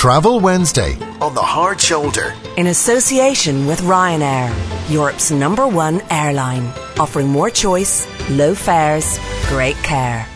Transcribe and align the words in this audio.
Travel 0.00 0.40
Wednesday 0.40 0.96
on 1.20 1.34
the 1.34 1.42
Hard 1.42 1.78
Shoulder. 1.78 2.32
In 2.56 2.68
association 2.68 3.66
with 3.66 3.82
Ryanair, 3.82 4.50
Europe's 4.90 5.30
number 5.30 5.68
one 5.68 6.00
airline, 6.10 6.72
offering 6.98 7.28
more 7.28 7.50
choice, 7.50 8.08
low 8.30 8.54
fares, 8.54 9.18
great 9.50 9.76
care. 9.82 10.26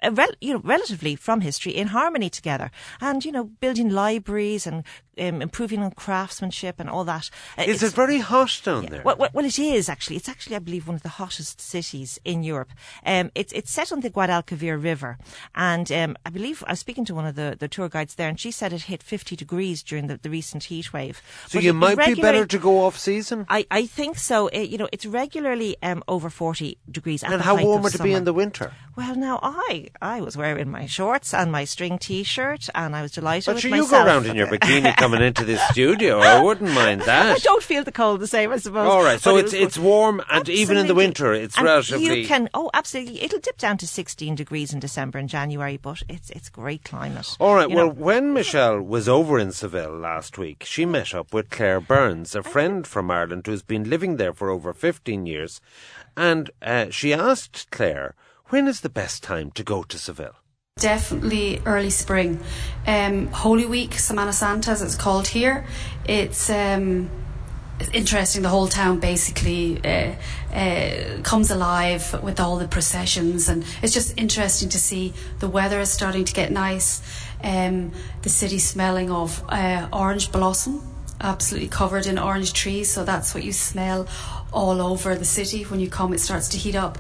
uh, 0.04 0.28
you 0.42 0.54
know, 0.54 0.62
relatively 0.64 1.16
from 1.16 1.42
history 1.42 1.72
in 1.72 1.88
harmony 1.88 2.30
together, 2.30 2.70
and 3.02 3.26
you 3.26 3.32
know, 3.32 3.46
building 3.46 3.90
libraries 3.90 4.68
and 4.68 4.84
um, 5.20 5.42
improving 5.42 5.82
on 5.82 5.92
craftsmanship 5.92 6.80
and 6.80 6.90
all 6.90 7.04
that. 7.06 7.30
Uh, 7.58 7.64
Is 7.64 7.84
it 7.84 7.94
very 7.94 8.20
hot 8.20 8.62
down 8.64 8.86
there? 8.88 9.02
well, 9.04 9.16
well, 9.18 9.30
well, 9.34 9.46
it 9.46 9.60
is 9.60 9.90
actually. 9.90 10.16
It's 10.16 10.30
actually, 10.30 10.56
I 10.56 10.60
believe, 10.60 10.88
one 10.88 10.96
of 10.96 11.04
the 11.04 11.10
hottest 11.10 11.60
cities 11.62 12.20
in 12.26 12.44
Europe. 12.44 12.72
Um, 13.06 13.32
it's 13.36 13.54
it's 13.54 13.72
set 13.72 13.92
on 13.92 14.02
the 14.02 14.10
Guadalquivir 14.10 14.82
River, 14.82 15.18
and 15.56 15.92
um, 15.92 16.18
I 16.26 16.30
believe 16.30 16.64
I 16.68 16.72
was 16.72 16.80
speaking 16.80 17.06
to 17.06 17.16
one 17.16 17.26
of 17.26 17.36
the, 17.36 17.56
the 17.58 17.68
tour 17.68 17.90
guides 17.90 18.16
there, 18.16 18.30
and 18.30 18.40
she 18.40 18.52
said 18.52 18.74
it 18.74 18.84
hit 18.84 19.04
50 19.04 19.36
degrees 19.36 19.84
during 19.84 20.08
the, 20.08 20.18
the 20.18 20.30
recent 20.30 20.66
heat 20.66 20.94
wave. 20.94 21.22
so 21.48 21.58
But 21.58 21.64
you 21.64 21.70
it 21.72 21.74
might 21.74 21.98
be 22.06 22.16
better 22.22 22.46
to 22.46 22.58
go 22.58 22.86
off 22.86 22.98
season? 22.98 23.46
I, 23.50 23.66
I 23.72 23.86
think 23.86 24.18
so. 24.18 24.48
It, 24.48 24.70
you 24.70 24.78
know, 24.78 24.90
it's 24.92 25.06
regularly 25.06 25.78
um, 25.84 26.04
over 26.08 26.30
40 26.30 26.78
degrees. 26.90 27.24
At 27.24 27.32
and 27.32 27.40
the 27.42 27.44
how 27.46 27.62
warm 27.64 27.82
would 27.84 27.96
it 27.96 28.04
be 28.04 28.14
in 28.14 28.24
the 28.26 28.34
winter? 28.34 28.74
Well, 28.96 29.16
now 29.16 29.40
I 29.44 29.90
I 30.02 30.22
was 30.22 30.36
wearing 30.36 30.72
my 30.72 30.88
shorts 30.88 31.34
and 31.34 31.52
my 31.52 31.66
string 31.66 32.00
T-shirt, 32.00 32.68
and 32.74 32.96
I 32.96 33.02
was 33.04 33.12
delighted 33.12 33.54
But 33.54 33.62
sure, 33.62 33.70
you 33.70 33.84
myself. 33.84 33.92
go 33.92 34.06
around 34.08 34.26
in 34.26 34.36
your 34.36 34.48
bikini 34.48 34.96
coming 35.10 35.26
into 35.26 35.46
this 35.46 35.62
studio. 35.70 36.20
I 36.20 36.42
wouldn't 36.42 36.72
mind 36.72 37.02
that. 37.06 37.36
I 37.36 37.40
don't 37.40 37.64
feel 37.64 37.84
the 37.84 37.92
cold 37.92 38.20
the 38.20 38.28
same, 38.28 38.52
I 38.52 38.58
suppose. 38.58 38.88
All 38.88 39.04
right, 39.04 39.20
so 39.20 39.34
but 39.34 39.40
it 39.40 39.46
it's 39.46 39.54
it's 39.54 39.78
warm, 39.78 40.22
and 40.30 40.48
even 40.50 40.78
in 40.78 40.88
the 40.88 40.96
winter, 40.96 41.34
it's 41.34 41.58
And 41.58 41.66
relatively. 41.66 42.22
You 42.22 42.28
can, 42.28 42.50
oh, 42.54 42.70
absolutely. 42.74 43.22
It'll 43.22 43.40
dip 43.40 43.58
down 43.58 43.78
to 43.78 43.88
16 43.88 44.36
degrees 44.36 44.74
in 44.74 44.80
December 44.80 45.18
and 45.18 45.30
January, 45.30 45.78
but 45.78 46.04
it's 46.10 46.30
it's 46.32 46.50
great 46.50 46.84
climate. 46.84 47.36
All 47.40 47.56
right. 47.56 47.70
Well, 47.70 47.88
know. 47.88 47.94
when 47.94 48.34
Michelle 48.34 48.82
was 48.82 49.08
over 49.08 49.40
in 49.40 49.52
Seville 49.52 49.98
last 49.98 50.38
week, 50.38 50.64
she 50.64 50.86
met 50.86 51.14
up 51.14 51.34
with 51.34 51.50
Claire 51.50 51.80
Burns, 51.80 52.36
a 52.36 52.44
friend 52.44 52.86
from 52.86 53.10
Ireland 53.10 53.48
who's 53.48 53.64
been 53.64 53.90
living 53.90 54.18
there 54.18 54.34
for 54.34 54.50
over 54.50 54.74
15 54.74 55.26
years. 55.26 55.62
And 56.16 56.50
uh, 56.62 56.90
she 56.90 57.14
asked 57.14 57.70
Claire, 57.72 58.16
when 58.48 58.68
is 58.68 58.82
the 58.82 58.90
best 58.90 59.24
time 59.24 59.52
to 59.52 59.64
go 59.64 59.84
to 59.84 59.98
Seville? 59.98 60.36
Definitely 60.78 61.62
early 61.66 61.90
spring. 61.90 62.40
Um, 62.86 63.28
Holy 63.28 63.66
Week, 63.66 63.92
Semana 63.92 64.34
Santa, 64.34 64.72
as 64.72 64.82
it's 64.82 64.96
called 64.96 65.28
here. 65.28 65.66
It's 66.06 66.50
um, 66.50 67.10
interesting. 67.94 68.44
The 68.44 68.50
whole 68.50 68.68
town 68.68 69.00
basically 69.00 69.84
uh, 69.84 70.14
uh, 70.54 71.22
comes 71.24 71.52
alive 71.52 72.22
with 72.24 72.40
all 72.40 72.58
the 72.58 72.68
processions, 72.68 73.50
and 73.50 73.66
it's 73.82 73.94
just 73.94 74.18
interesting 74.18 74.70
to 74.70 74.78
see 74.78 75.14
the 75.40 75.50
weather 75.50 75.80
is 75.80 75.92
starting 75.92 76.26
to 76.26 76.34
get 76.34 76.52
nice. 76.52 77.02
Um, 77.44 77.92
the 78.22 78.30
city 78.30 78.60
smelling 78.60 79.12
of 79.12 79.44
uh, 79.50 79.88
orange 79.92 80.32
blossom, 80.32 80.82
absolutely 81.22 81.70
covered 81.70 82.06
in 82.06 82.18
orange 82.18 82.54
trees. 82.54 82.92
So 82.92 83.04
that's 83.04 83.34
what 83.34 83.44
you 83.44 83.52
smell 83.52 84.08
all 84.54 84.82
over 84.82 85.16
the 85.16 85.26
city 85.26 85.64
when 85.64 85.80
you 85.80 85.90
come. 85.90 86.14
It 86.14 86.20
starts 86.20 86.50
to 86.50 86.58
heat 86.58 86.76
up. 86.76 87.00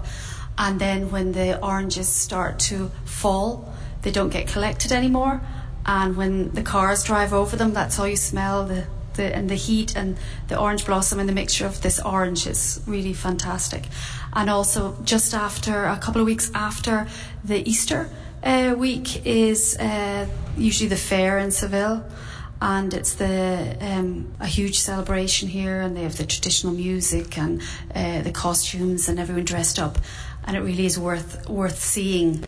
And 0.57 0.79
then 0.79 1.11
when 1.11 1.33
the 1.33 1.63
oranges 1.63 2.07
start 2.07 2.59
to 2.59 2.91
fall, 3.05 3.73
they 4.01 4.11
don't 4.11 4.29
get 4.29 4.47
collected 4.47 4.91
anymore. 4.91 5.41
And 5.85 6.17
when 6.17 6.51
the 6.53 6.63
cars 6.63 7.03
drive 7.03 7.33
over 7.33 7.55
them, 7.55 7.73
that's 7.73 7.99
all 7.99 8.07
you 8.07 8.17
smell 8.17 8.65
the, 8.65 8.87
the 9.13 9.35
and 9.35 9.49
the 9.49 9.55
heat 9.55 9.95
and 9.95 10.17
the 10.47 10.59
orange 10.59 10.85
blossom 10.85 11.19
and 11.19 11.29
the 11.29 11.33
mixture 11.33 11.65
of 11.65 11.81
this 11.81 11.99
orange 11.99 12.47
is 12.47 12.81
really 12.85 13.13
fantastic. 13.13 13.83
And 14.33 14.49
also, 14.49 14.97
just 15.03 15.33
after 15.33 15.85
a 15.85 15.97
couple 15.97 16.21
of 16.21 16.27
weeks 16.27 16.51
after 16.53 17.07
the 17.43 17.67
Easter 17.69 18.09
uh, 18.43 18.75
week 18.77 19.25
is 19.25 19.77
uh, 19.77 20.27
usually 20.57 20.89
the 20.89 20.97
fair 20.97 21.37
in 21.37 21.51
Seville 21.51 22.05
and 22.61 22.93
it's 22.93 23.15
the 23.15 23.77
um, 23.81 24.33
a 24.39 24.47
huge 24.47 24.79
celebration 24.79 25.47
here, 25.47 25.81
and 25.81 25.95
they 25.95 26.03
have 26.03 26.17
the 26.17 26.25
traditional 26.25 26.73
music 26.73 27.37
and 27.37 27.61
uh, 27.93 28.21
the 28.21 28.31
costumes 28.31 29.07
and 29.07 29.19
everyone 29.19 29.45
dressed 29.45 29.77
up, 29.77 29.99
and 30.47 30.57
it 30.57 30.61
really 30.61 30.85
is 30.87 30.97
worth 30.97 31.47
worth 31.47 31.79
seeing. 31.79 32.45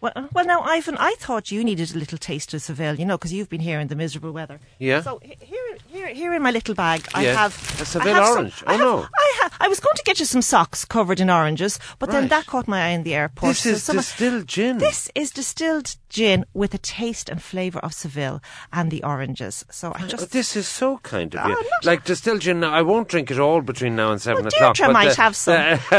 Well, 0.00 0.12
uh, 0.14 0.28
well, 0.32 0.44
now, 0.46 0.60
Ivan, 0.60 0.96
I 0.96 1.16
thought 1.18 1.50
you 1.50 1.64
needed 1.64 1.92
a 1.92 1.98
little 1.98 2.18
taste 2.18 2.54
of 2.54 2.62
Seville, 2.62 2.94
you 2.94 3.04
know, 3.04 3.18
because 3.18 3.32
you've 3.32 3.48
been 3.48 3.60
here 3.60 3.80
in 3.80 3.88
the 3.88 3.96
miserable 3.96 4.30
weather. 4.30 4.60
Yeah. 4.78 5.02
So 5.02 5.20
here, 5.24 5.76
here, 5.88 6.06
here 6.06 6.32
in 6.34 6.40
my 6.42 6.52
little 6.52 6.76
bag, 6.76 7.04
I 7.14 7.24
Yeah. 7.24 7.34
have 7.34 7.52
A 7.78 7.82
I 7.82 7.84
Seville 7.84 8.14
have 8.14 8.24
some- 8.26 8.36
orange. 8.38 8.62
I 8.64 8.74
Oh, 8.74 8.76
have- 8.76 8.80
no. 8.80 9.08
I 9.18 9.38
have. 9.42 9.52
I 9.58 9.66
was 9.66 9.80
going 9.80 9.96
to 9.96 10.04
get 10.04 10.20
you 10.20 10.24
some 10.24 10.40
socks 10.42 10.84
covered 10.84 11.18
in 11.18 11.28
oranges, 11.28 11.80
but 11.98 12.12
then 12.12 12.28
that 12.28 12.46
caught 12.46 12.68
my 12.68 12.80
eye 12.86 12.90
in 12.90 13.02
the 13.02 13.14
airport. 13.16 13.56
This 13.56 13.62
So 13.62 13.70
is 13.70 13.82
some- 13.82 13.96
distilled 13.96 14.46
gin. 14.46 14.78
This 14.78 15.10
is 15.16 15.32
distilled 15.32 15.96
gin 16.08 16.44
with 16.54 16.74
a 16.74 16.78
taste 16.78 17.28
and 17.28 17.42
flavour 17.42 17.78
of 17.80 17.92
Seville 17.92 18.40
and 18.72 18.90
the 18.90 19.02
oranges. 19.02 19.64
So 19.70 19.92
I 19.92 20.04
Oh, 20.04 20.06
just 20.06 20.30
this 20.32 20.56
is 20.56 20.66
so 20.68 20.98
kind 20.98 21.34
of 21.34 21.40
oh, 21.44 21.48
you. 21.48 21.56
Oh, 21.60 21.66
like 21.84 22.04
distilled 22.04 22.40
gin. 22.40 22.60
Now, 22.60 22.72
I 22.72 22.82
won't 22.82 23.08
drink 23.08 23.30
it 23.30 23.38
all 23.38 23.60
between 23.60 23.96
now 23.96 24.12
and 24.12 24.20
seven 24.20 24.44
Well, 24.44 24.48
o'clock. 24.54 24.76
Deirdre 24.76 24.92
might 24.92 25.10
the- 25.16 25.22
have 25.22 25.36
some. 25.36 25.78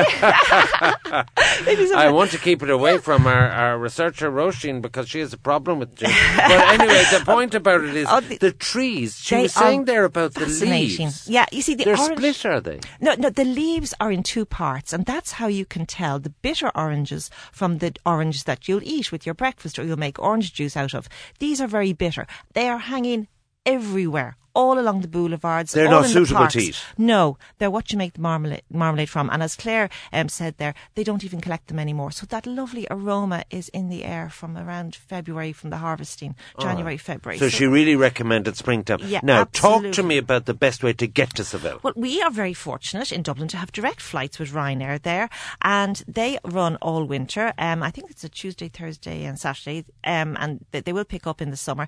I 1.11 2.09
want 2.11 2.31
to 2.31 2.37
keep 2.37 2.63
it 2.63 2.69
away 2.69 2.97
from 2.97 3.27
our, 3.27 3.49
our 3.49 3.77
researcher 3.77 4.31
Roisin 4.31 4.81
because 4.81 5.09
she 5.09 5.19
has 5.19 5.33
a 5.33 5.37
problem 5.37 5.79
with 5.79 5.95
gin. 5.95 6.09
but 6.35 6.51
anyway, 6.51 7.03
the 7.11 7.23
point 7.25 7.53
about 7.55 7.83
it 7.83 7.95
is 7.95 8.07
Oh, 8.09 8.19
the- 8.21 8.37
the, 8.37 8.51
trees. 8.51 9.17
She 9.19 9.35
was 9.35 9.53
saying 9.53 9.85
there 9.85 10.05
about 10.05 10.33
the 10.33 10.45
leaves. 10.45 11.27
Yeah, 11.27 11.45
you 11.51 11.61
see 11.61 11.75
the 11.75 11.85
They're 11.85 11.97
orange. 11.99 12.17
split, 12.17 12.45
are 12.45 12.59
they? 12.61 12.79
No, 12.99 13.15
no, 13.15 13.29
the 13.29 13.45
leaves 13.45 13.93
are 13.99 14.11
in 14.11 14.23
two 14.23 14.45
parts, 14.45 14.93
and 14.93 15.05
that's 15.05 15.33
how 15.33 15.47
you 15.47 15.65
can 15.65 15.85
tell 15.85 16.19
the 16.19 16.29
bitter 16.29 16.71
oranges 16.75 17.29
from 17.51 17.77
the 17.79 17.93
oranges 18.05 18.43
that 18.45 18.67
you'll 18.67 18.83
eat 18.83 19.11
with 19.11 19.25
your 19.25 19.35
breakfast 19.35 19.77
or 19.79 19.83
you'll 19.83 19.97
make 19.99 20.19
orange 20.19 20.53
juice 20.53 20.75
out 20.77 20.93
of. 20.93 21.07
These 21.39 21.61
are 21.61 21.67
very 21.67 21.93
bitter. 21.93 22.25
They 22.53 22.67
are 22.69 22.79
hanging 22.79 23.27
everywhere 23.65 24.37
all 24.53 24.79
along 24.79 25.01
the 25.01 25.07
boulevards. 25.07 25.73
They're 25.73 25.85
all 25.85 26.01
not 26.01 26.05
suitable 26.09 26.39
parks. 26.39 26.53
to 26.53 26.61
eat. 26.61 26.83
No, 26.97 27.37
they're 27.57 27.71
what 27.71 27.91
you 27.91 27.97
make 27.97 28.13
the 28.13 28.21
marmalade, 28.21 28.63
marmalade 28.71 29.09
from. 29.09 29.29
And 29.29 29.43
as 29.43 29.55
Claire 29.55 29.89
um, 30.13 30.29
said 30.29 30.57
there, 30.57 30.73
they 30.95 31.03
don't 31.03 31.23
even 31.23 31.41
collect 31.41 31.67
them 31.67 31.79
anymore. 31.79 32.11
So 32.11 32.25
that 32.27 32.45
lovely 32.45 32.87
aroma 32.89 33.43
is 33.49 33.69
in 33.69 33.89
the 33.89 34.03
air 34.03 34.29
from 34.29 34.57
around 34.57 34.95
February, 34.95 35.53
from 35.53 35.69
the 35.69 35.77
harvesting, 35.77 36.35
January, 36.59 36.97
February. 36.97 37.39
So 37.39 37.49
she 37.49 37.65
really 37.65 37.95
recommended 37.95 38.55
springtime. 38.57 38.99
Yeah, 39.03 39.21
now, 39.23 39.45
talk 39.45 39.91
to 39.91 40.03
me 40.03 40.17
about 40.17 40.45
the 40.45 40.53
best 40.53 40.83
way 40.83 40.93
to 40.93 41.07
get 41.07 41.35
to 41.35 41.43
Seville. 41.43 41.79
Well, 41.83 41.93
we 41.95 42.21
are 42.21 42.31
very 42.31 42.53
fortunate 42.53 43.11
in 43.11 43.21
Dublin 43.21 43.47
to 43.49 43.57
have 43.57 43.71
direct 43.71 44.01
flights 44.01 44.39
with 44.39 44.51
Ryanair 44.51 45.01
there, 45.01 45.29
and 45.61 46.03
they 46.07 46.39
run 46.43 46.75
all 46.77 47.05
winter. 47.05 47.53
Um, 47.57 47.83
I 47.83 47.91
think 47.91 48.09
it's 48.09 48.23
a 48.23 48.29
Tuesday, 48.29 48.69
Thursday, 48.69 49.23
and 49.23 49.39
Saturday, 49.39 49.85
um, 50.03 50.37
and 50.39 50.65
they, 50.71 50.81
they 50.81 50.93
will 50.93 51.05
pick 51.05 51.27
up 51.27 51.41
in 51.41 51.51
the 51.51 51.57
summer. 51.57 51.87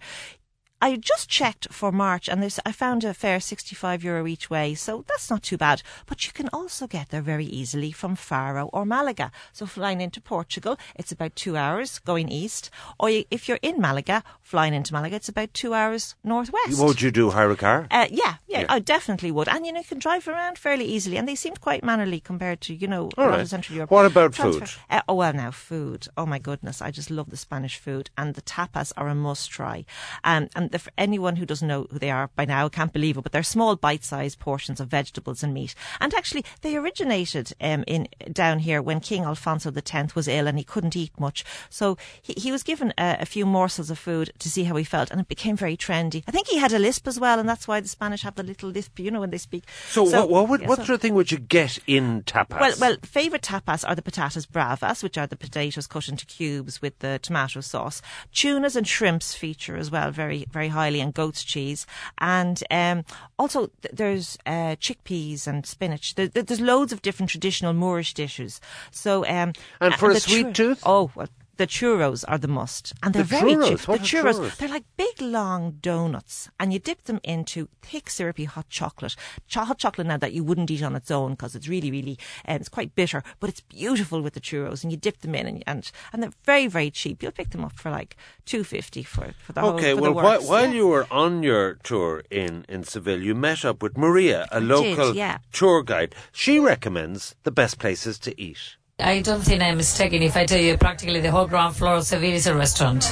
I 0.81 0.95
just 0.95 1.29
checked 1.29 1.67
for 1.71 1.91
March 1.91 2.27
and 2.27 2.41
there's, 2.41 2.59
I 2.65 2.71
found 2.71 3.03
a 3.03 3.13
fare 3.13 3.39
65 3.39 4.03
euro 4.03 4.25
each 4.25 4.49
way, 4.49 4.73
so 4.73 5.05
that's 5.07 5.29
not 5.29 5.43
too 5.43 5.57
bad. 5.57 5.83
But 6.07 6.25
you 6.25 6.33
can 6.33 6.49
also 6.51 6.87
get 6.87 7.09
there 7.09 7.21
very 7.21 7.45
easily 7.45 7.91
from 7.91 8.15
Faro 8.15 8.69
or 8.73 8.85
Malaga. 8.85 9.31
So 9.53 9.65
flying 9.65 10.01
into 10.01 10.19
Portugal, 10.19 10.77
it's 10.95 11.11
about 11.11 11.35
two 11.35 11.55
hours 11.55 11.99
going 11.99 12.29
east. 12.29 12.69
Or 12.99 13.09
if 13.09 13.47
you're 13.47 13.59
in 13.61 13.79
Malaga, 13.79 14.23
flying 14.41 14.73
into 14.73 14.93
Malaga, 14.93 15.17
it's 15.17 15.29
about 15.29 15.53
two 15.53 15.73
hours 15.73 16.15
northwest. 16.23 16.79
Would 16.79 17.01
you 17.01 17.11
do? 17.11 17.29
Hire 17.29 17.51
a 17.51 17.55
car? 17.55 17.87
Uh, 17.91 18.07
yeah, 18.09 18.35
yeah, 18.47 18.61
Yeah. 18.61 18.65
I 18.69 18.79
definitely 18.79 19.31
would. 19.31 19.47
And 19.47 19.65
you 19.65 19.71
know, 19.73 19.79
you 19.79 19.85
can 19.85 19.99
drive 19.99 20.27
around 20.27 20.57
fairly 20.57 20.85
easily, 20.85 21.17
and 21.17 21.27
they 21.27 21.35
seemed 21.35 21.61
quite 21.61 21.83
mannerly 21.83 22.19
compared 22.19 22.59
to 22.61 22.73
you 22.73 22.87
know 22.87 23.09
a 23.17 23.21
lot 23.21 23.29
right. 23.29 23.39
of 23.41 23.49
Central 23.49 23.75
Europe. 23.75 23.91
What 23.91 24.05
about 24.05 24.33
Transfer- 24.33 24.65
food? 24.65 24.81
Uh, 24.89 25.01
oh 25.07 25.15
well, 25.15 25.33
now 25.33 25.51
food. 25.51 26.07
Oh 26.17 26.25
my 26.25 26.39
goodness, 26.39 26.81
I 26.81 26.89
just 26.91 27.11
love 27.11 27.29
the 27.29 27.37
Spanish 27.37 27.77
food, 27.77 28.09
and 28.17 28.33
the 28.33 28.41
tapas 28.41 28.91
are 28.97 29.07
a 29.07 29.15
must 29.15 29.51
try. 29.51 29.85
Um, 30.23 30.49
and 30.55 30.70
the, 30.71 30.79
for 30.79 30.91
anyone 30.97 31.35
who 31.35 31.45
doesn't 31.45 31.67
know 31.67 31.87
who 31.91 31.99
they 31.99 32.11
are 32.11 32.29
by 32.35 32.45
now 32.45 32.69
can't 32.69 32.93
believe 32.93 33.17
it, 33.17 33.21
but 33.21 33.31
they're 33.31 33.43
small, 33.43 33.75
bite-sized 33.75 34.39
portions 34.39 34.79
of 34.79 34.87
vegetables 34.87 35.43
and 35.43 35.53
meat. 35.53 35.75
And 35.99 36.13
actually, 36.13 36.45
they 36.61 36.75
originated 36.75 37.53
um, 37.61 37.83
in 37.87 38.07
down 38.31 38.59
here 38.59 38.81
when 38.81 38.99
King 38.99 39.23
Alfonso 39.23 39.71
X 39.75 40.15
was 40.15 40.27
ill 40.27 40.47
and 40.47 40.57
he 40.57 40.63
couldn't 40.63 40.95
eat 40.95 41.11
much, 41.19 41.43
so 41.69 41.97
he, 42.21 42.33
he 42.33 42.51
was 42.51 42.63
given 42.63 42.93
a, 42.97 43.17
a 43.21 43.25
few 43.25 43.45
morsels 43.45 43.89
of 43.89 43.99
food 43.99 44.31
to 44.39 44.49
see 44.49 44.63
how 44.63 44.75
he 44.75 44.83
felt, 44.83 45.11
and 45.11 45.19
it 45.19 45.27
became 45.27 45.55
very 45.55 45.77
trendy. 45.77 46.23
I 46.27 46.31
think 46.31 46.47
he 46.47 46.57
had 46.57 46.73
a 46.73 46.79
lisp 46.79 47.07
as 47.07 47.19
well, 47.19 47.39
and 47.39 47.47
that's 47.47 47.67
why 47.67 47.79
the 47.79 47.87
Spanish 47.87 48.23
have 48.23 48.35
the 48.35 48.43
little 48.43 48.69
lisp, 48.69 48.99
you 48.99 49.11
know, 49.11 49.19
when 49.19 49.31
they 49.31 49.37
speak. 49.37 49.63
So, 49.89 50.03
what, 50.03 50.29
what, 50.29 50.49
would, 50.49 50.61
yeah, 50.61 50.67
what 50.67 50.77
so- 50.79 50.85
sort 50.85 50.95
of 50.95 51.01
thing 51.01 51.15
would 51.15 51.31
you 51.31 51.39
get 51.39 51.79
in 51.87 52.23
tapas? 52.23 52.59
well, 52.59 52.73
well, 52.79 52.97
favourite 53.03 53.43
tapas 53.43 53.87
are 53.87 53.95
the 53.95 54.01
patatas 54.01 54.47
bravas, 54.47 55.03
which 55.03 55.17
are 55.17 55.27
the 55.27 55.35
potatoes 55.35 55.87
cut 55.87 56.07
into 56.07 56.25
cubes 56.25 56.81
with 56.81 56.97
the 56.99 57.19
tomato 57.21 57.61
sauce. 57.61 58.01
Tunas 58.33 58.75
and 58.75 58.87
shrimps 58.87 59.35
feature 59.35 59.75
as 59.75 59.91
well 59.91 60.11
very, 60.11 60.45
very 60.51 60.60
highly, 60.69 61.01
and 61.01 61.13
goat's 61.13 61.43
cheese. 61.43 61.85
And 62.17 62.63
um, 62.71 63.03
also, 63.39 63.67
th- 63.81 63.93
there's 63.93 64.37
uh, 64.45 64.75
chickpeas 64.79 65.47
and 65.47 65.65
spinach. 65.65 66.15
There, 66.15 66.27
there- 66.27 66.43
there's 66.43 66.61
loads 66.61 66.91
of 66.93 67.01
different 67.01 67.29
traditional 67.29 67.73
Moorish 67.73 68.13
dishes. 68.13 68.59
So, 68.91 69.25
um, 69.27 69.53
And 69.79 69.93
for 69.95 70.11
a 70.11 70.13
the 70.15 70.19
sweet 70.19 70.53
tooth? 70.53 70.81
Oh, 70.85 71.11
well. 71.15 71.27
The 71.61 71.67
churros 71.67 72.25
are 72.27 72.39
the 72.39 72.47
must, 72.47 72.91
and 73.03 73.13
they're 73.13 73.21
The 73.21 73.35
very 73.37 73.53
churros? 73.53 73.69
cheap. 73.69 73.87
What 73.87 73.99
the 73.99 74.03
are 74.03 74.23
churros, 74.23 74.39
churros? 74.39 74.57
they're 74.57 74.69
like 74.77 74.85
big 74.97 75.21
long 75.21 75.77
donuts, 75.79 76.49
and 76.59 76.73
you 76.73 76.79
dip 76.79 77.03
them 77.03 77.19
into 77.23 77.69
thick 77.83 78.09
syrupy 78.09 78.45
hot 78.45 78.67
chocolate. 78.67 79.15
Cho- 79.47 79.65
hot 79.65 79.77
chocolate 79.77 80.07
now 80.07 80.17
that 80.17 80.33
you 80.33 80.43
wouldn't 80.43 80.71
eat 80.71 80.81
on 80.81 80.95
its 80.95 81.11
own 81.11 81.31
because 81.33 81.53
it's 81.55 81.67
really, 81.67 81.91
really, 81.91 82.17
um, 82.47 82.55
it's 82.55 82.67
quite 82.77 82.95
bitter, 82.95 83.21
but 83.39 83.47
it's 83.51 83.61
beautiful 83.61 84.23
with 84.23 84.33
the 84.33 84.39
churros, 84.41 84.81
and 84.81 84.91
you 84.91 84.97
dip 84.97 85.19
them 85.21 85.35
in, 85.35 85.45
and 85.45 85.63
and, 85.67 85.91
and 86.11 86.23
they're 86.23 86.33
very, 86.45 86.65
very 86.65 86.89
cheap. 86.89 87.21
You'll 87.21 87.31
pick 87.31 87.51
them 87.51 87.63
up 87.63 87.73
for 87.77 87.91
like 87.91 88.17
two 88.45 88.63
fifty 88.63 89.03
for 89.03 89.25
for 89.45 89.53
the 89.53 89.61
whole. 89.61 89.75
Okay, 89.75 89.93
well, 89.93 90.13
while, 90.15 90.41
while 90.41 90.65
Yeah. 90.65 90.73
you 90.79 90.87
were 90.87 91.05
on 91.11 91.43
your 91.43 91.75
tour 91.83 92.23
in, 92.31 92.65
in 92.67 92.83
Seville, 92.85 93.21
you 93.21 93.35
met 93.35 93.63
up 93.63 93.83
with 93.83 93.95
Maria, 93.99 94.47
a 94.51 94.59
did, 94.59 94.69
local 94.69 95.15
yeah. 95.15 95.37
tour 95.51 95.83
guide. 95.83 96.15
She 96.31 96.57
recommends 96.57 97.35
the 97.43 97.51
best 97.51 97.77
places 97.77 98.17
to 98.25 98.31
eat. 98.41 98.77
I 99.01 99.21
don't 99.21 99.41
think 99.41 99.61
I'm 99.61 99.77
mistaken 99.77 100.21
if 100.21 100.37
I 100.37 100.45
tell 100.45 100.59
you 100.59 100.77
practically 100.77 101.21
the 101.21 101.31
whole 101.31 101.47
ground 101.47 101.75
floor 101.75 101.95
of 101.95 102.05
Seville 102.05 102.33
is 102.33 102.47
a 102.47 102.55
restaurant. 102.55 103.11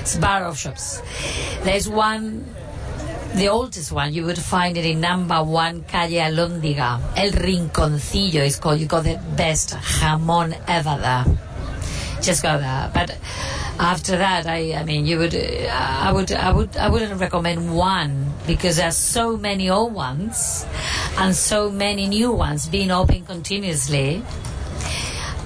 It's 0.00 0.16
a 0.16 0.20
bar 0.20 0.44
of 0.44 0.58
shops. 0.58 1.02
There's 1.62 1.88
one, 1.88 2.44
the 3.34 3.48
oldest 3.48 3.90
one, 3.90 4.12
you 4.12 4.24
would 4.26 4.38
find 4.38 4.76
it 4.76 4.84
in 4.84 5.00
number 5.00 5.42
one 5.42 5.84
Calle 5.84 6.20
Alóndiga. 6.20 7.00
El 7.16 7.32
Rinconcillo 7.32 8.42
is 8.42 8.56
called. 8.56 8.80
You 8.80 8.86
got 8.86 9.04
the 9.04 9.18
best 9.36 9.70
jamón 9.70 10.58
ever 10.68 10.98
there. 11.00 11.24
Just 12.22 12.42
go 12.42 12.58
there. 12.58 12.90
But 12.92 13.16
after 13.78 14.18
that, 14.18 14.46
I, 14.46 14.74
I 14.74 14.84
mean, 14.84 15.06
you 15.06 15.16
would, 15.18 15.34
uh, 15.34 15.68
I 15.70 16.12
would, 16.12 16.30
I 16.32 16.52
would, 16.52 16.76
I 16.76 16.88
wouldn't 16.90 17.18
recommend 17.18 17.74
one 17.74 18.30
because 18.46 18.76
there's 18.76 18.96
so 18.96 19.38
many 19.38 19.70
old 19.70 19.94
ones 19.94 20.66
and 21.16 21.34
so 21.34 21.70
many 21.70 22.06
new 22.06 22.30
ones 22.30 22.68
being 22.68 22.90
open 22.90 23.24
continuously. 23.24 24.22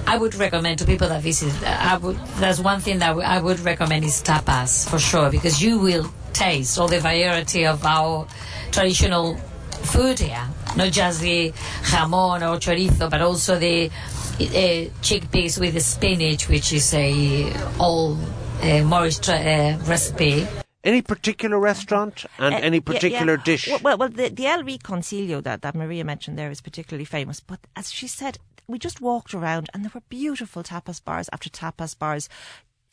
I 0.07 0.17
would 0.17 0.35
recommend 0.35 0.79
to 0.79 0.85
people 0.85 1.07
that 1.09 1.21
visit. 1.21 1.51
I 1.63 1.97
would. 1.97 2.17
That's 2.37 2.59
one 2.59 2.79
thing 2.79 2.99
that 2.99 3.17
I 3.17 3.41
would 3.41 3.59
recommend 3.61 4.05
is 4.05 4.21
tapas 4.21 4.87
for 4.89 4.99
sure 4.99 5.31
because 5.31 5.61
you 5.61 5.79
will 5.79 6.11
taste 6.33 6.77
all 6.77 6.87
the 6.87 6.99
variety 6.99 7.65
of 7.65 7.83
our 7.85 8.27
traditional 8.71 9.35
food 9.83 10.19
here. 10.19 10.47
Not 10.75 10.91
just 10.91 11.21
the 11.21 11.51
jamón 11.83 12.41
or 12.41 12.59
chorizo, 12.59 13.09
but 13.09 13.21
also 13.21 13.57
the 13.57 13.87
uh, 13.87 14.91
chickpeas 15.01 15.59
with 15.59 15.73
the 15.73 15.79
spinach, 15.79 16.49
which 16.49 16.73
is 16.73 16.93
a 16.93 17.51
all 17.79 18.17
uh, 18.61 18.83
Moorish 18.83 19.19
tra- 19.19 19.35
uh, 19.35 19.77
recipe. 19.85 20.47
Any 20.83 21.01
particular 21.01 21.57
restaurant 21.57 22.25
and 22.37 22.53
Uh, 22.53 22.59
any 22.59 22.77
yeah, 22.77 22.83
particular 22.83 23.37
yeah. 23.37 23.43
dish? 23.43 23.67
Well, 23.67 23.79
well, 23.81 23.97
well 23.97 24.09
the, 24.09 24.29
the 24.29 24.45
El 24.45 24.63
Rinconcillo 24.63 25.41
that, 25.41 25.63
that 25.63 25.73
Maria 25.73 26.03
mentioned 26.03 26.37
there 26.37 26.51
is 26.51 26.61
particularly 26.61 27.05
famous. 27.05 27.39
But 27.39 27.59
as 27.75 27.91
she 27.91 28.07
said, 28.07 28.37
we 28.67 28.79
just 28.79 29.01
walked 29.01 29.33
around 29.33 29.69
and 29.73 29.83
there 29.83 29.91
were 29.93 30.01
beautiful 30.09 30.63
tapas 30.63 31.03
bars 31.03 31.29
after 31.31 31.49
tapas 31.49 31.97
bars. 31.97 32.29